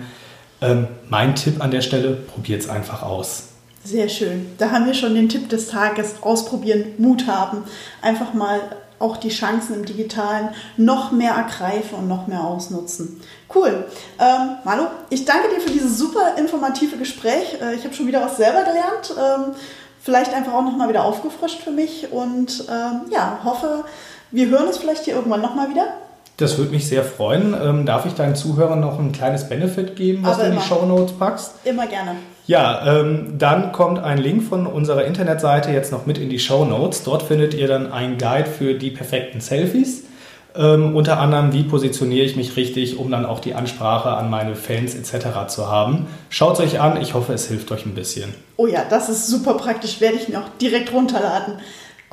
Ähm, 0.61 0.87
mein 1.09 1.35
Tipp 1.35 1.61
an 1.63 1.71
der 1.71 1.81
Stelle, 1.81 2.11
probiert 2.11 2.61
es 2.61 2.69
einfach 2.69 3.03
aus. 3.03 3.49
Sehr 3.83 4.09
schön. 4.09 4.45
Da 4.57 4.71
haben 4.71 4.85
wir 4.85 4.93
schon 4.93 5.15
den 5.15 5.27
Tipp 5.27 5.49
des 5.49 5.67
Tages. 5.67 6.15
Ausprobieren, 6.21 6.93
Mut 6.97 7.25
haben. 7.27 7.63
Einfach 8.01 8.33
mal 8.33 8.59
auch 8.99 9.17
die 9.17 9.29
Chancen 9.29 9.75
im 9.75 9.85
Digitalen 9.85 10.49
noch 10.77 11.11
mehr 11.11 11.33
ergreifen 11.33 11.97
und 11.97 12.07
noch 12.07 12.27
mehr 12.27 12.43
ausnutzen. 12.43 13.19
Cool. 13.53 13.85
Ähm, 14.19 14.57
Malu, 14.63 14.83
ich 15.09 15.25
danke 15.25 15.49
dir 15.49 15.59
für 15.59 15.71
dieses 15.71 15.97
super 15.97 16.35
informative 16.37 16.97
Gespräch. 16.97 17.57
Äh, 17.59 17.75
ich 17.75 17.83
habe 17.83 17.93
schon 17.95 18.07
wieder 18.07 18.21
was 18.21 18.37
selber 18.37 18.63
gelernt. 18.63 19.15
Ähm, 19.17 19.55
vielleicht 19.99 20.33
einfach 20.33 20.53
auch 20.53 20.63
nochmal 20.63 20.89
wieder 20.89 21.03
aufgefrischt 21.03 21.61
für 21.63 21.71
mich 21.71 22.11
und 22.11 22.65
ähm, 22.69 23.11
ja, 23.11 23.39
hoffe, 23.43 23.83
wir 24.31 24.49
hören 24.49 24.67
uns 24.67 24.77
vielleicht 24.77 25.05
hier 25.05 25.15
irgendwann 25.15 25.41
nochmal 25.41 25.69
wieder. 25.69 25.93
Das 26.37 26.57
würde 26.57 26.71
mich 26.71 26.87
sehr 26.87 27.03
freuen. 27.03 27.55
Ähm, 27.61 27.85
darf 27.85 28.05
ich 28.05 28.13
deinen 28.13 28.35
Zuhörern 28.35 28.79
noch 28.79 28.97
ein 28.97 29.11
kleines 29.11 29.47
Benefit 29.47 29.95
geben, 29.95 30.23
was 30.23 30.35
Aber 30.35 30.45
du 30.45 30.49
in 30.51 30.57
die 30.57 30.65
Show 30.65 30.85
Notes 30.85 31.13
packst? 31.13 31.53
Immer 31.65 31.85
gerne. 31.87 32.15
Ja, 32.47 32.99
ähm, 32.99 33.35
dann 33.37 33.71
kommt 33.71 33.99
ein 33.99 34.17
Link 34.17 34.43
von 34.43 34.65
unserer 34.65 35.05
Internetseite 35.05 35.71
jetzt 35.71 35.91
noch 35.91 36.05
mit 36.05 36.17
in 36.17 36.29
die 36.29 36.39
Show 36.39 36.65
Notes. 36.65 37.03
Dort 37.03 37.23
findet 37.23 37.53
ihr 37.53 37.67
dann 37.67 37.91
einen 37.91 38.17
Guide 38.17 38.49
für 38.49 38.73
die 38.73 38.89
perfekten 38.89 39.39
Selfies. 39.39 40.05
Ähm, 40.53 40.95
unter 40.95 41.19
anderem, 41.19 41.53
wie 41.53 41.63
positioniere 41.63 42.25
ich 42.25 42.35
mich 42.35 42.57
richtig, 42.57 42.97
um 42.97 43.09
dann 43.09 43.25
auch 43.25 43.39
die 43.39 43.53
Ansprache 43.53 44.09
an 44.09 44.29
meine 44.29 44.55
Fans 44.55 44.95
etc. 44.95 45.47
zu 45.47 45.69
haben. 45.69 46.07
Schaut 46.29 46.55
es 46.55 46.59
euch 46.59 46.81
an, 46.81 46.99
ich 47.01 47.13
hoffe, 47.13 47.33
es 47.33 47.47
hilft 47.47 47.71
euch 47.71 47.85
ein 47.85 47.93
bisschen. 47.93 48.33
Oh 48.57 48.67
ja, 48.67 48.83
das 48.89 49.07
ist 49.07 49.27
super 49.27 49.53
praktisch, 49.53 50.01
werde 50.01 50.17
ich 50.17 50.27
mir 50.27 50.39
auch 50.39 50.49
direkt 50.59 50.91
runterladen. 50.91 51.59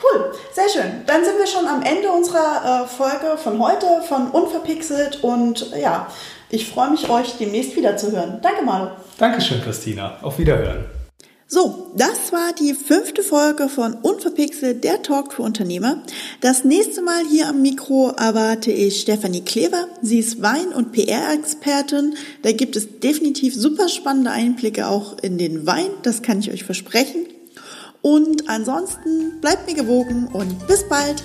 Cool, 0.02 0.32
sehr 0.52 0.68
schön. 0.68 1.02
Dann 1.06 1.24
sind 1.24 1.38
wir 1.38 1.46
schon 1.46 1.66
am 1.66 1.82
Ende 1.82 2.10
unserer 2.10 2.84
äh, 2.84 2.86
Folge 2.86 3.36
von 3.36 3.58
heute, 3.58 4.02
von 4.06 4.30
Unverpixelt 4.30 5.24
und 5.24 5.72
äh, 5.72 5.82
ja, 5.82 6.06
ich 6.50 6.70
freue 6.70 6.90
mich, 6.90 7.10
euch 7.10 7.36
demnächst 7.38 7.74
wieder 7.76 7.96
zu 7.96 8.12
hören. 8.12 8.38
Danke, 8.40 8.62
Malu. 8.64 8.90
Dankeschön, 9.18 9.60
Christina. 9.60 10.18
Auf 10.22 10.38
Wiederhören. 10.38 10.84
So, 11.50 11.92
das 11.96 12.30
war 12.30 12.52
die 12.52 12.74
fünfte 12.74 13.22
Folge 13.22 13.70
von 13.70 13.94
Unverpixelt, 13.94 14.84
der 14.84 15.02
Talk 15.02 15.32
für 15.32 15.42
Unternehmer. 15.42 16.02
Das 16.42 16.62
nächste 16.62 17.00
Mal 17.00 17.24
hier 17.24 17.48
am 17.48 17.62
Mikro 17.62 18.10
erwarte 18.10 18.70
ich 18.70 19.00
Stefanie 19.00 19.40
Klever. 19.40 19.88
Sie 20.02 20.18
ist 20.18 20.42
Wein- 20.42 20.74
und 20.74 20.92
PR-Expertin. 20.92 22.14
Da 22.42 22.52
gibt 22.52 22.76
es 22.76 23.00
definitiv 23.00 23.54
super 23.54 23.88
spannende 23.88 24.30
Einblicke 24.30 24.88
auch 24.88 25.16
in 25.22 25.38
den 25.38 25.66
Wein. 25.66 25.88
Das 26.02 26.20
kann 26.20 26.38
ich 26.38 26.52
euch 26.52 26.64
versprechen. 26.64 27.26
Und 28.02 28.48
ansonsten 28.48 29.40
bleibt 29.40 29.66
mir 29.66 29.74
gewogen 29.74 30.28
und 30.32 30.66
bis 30.66 30.88
bald. 30.88 31.22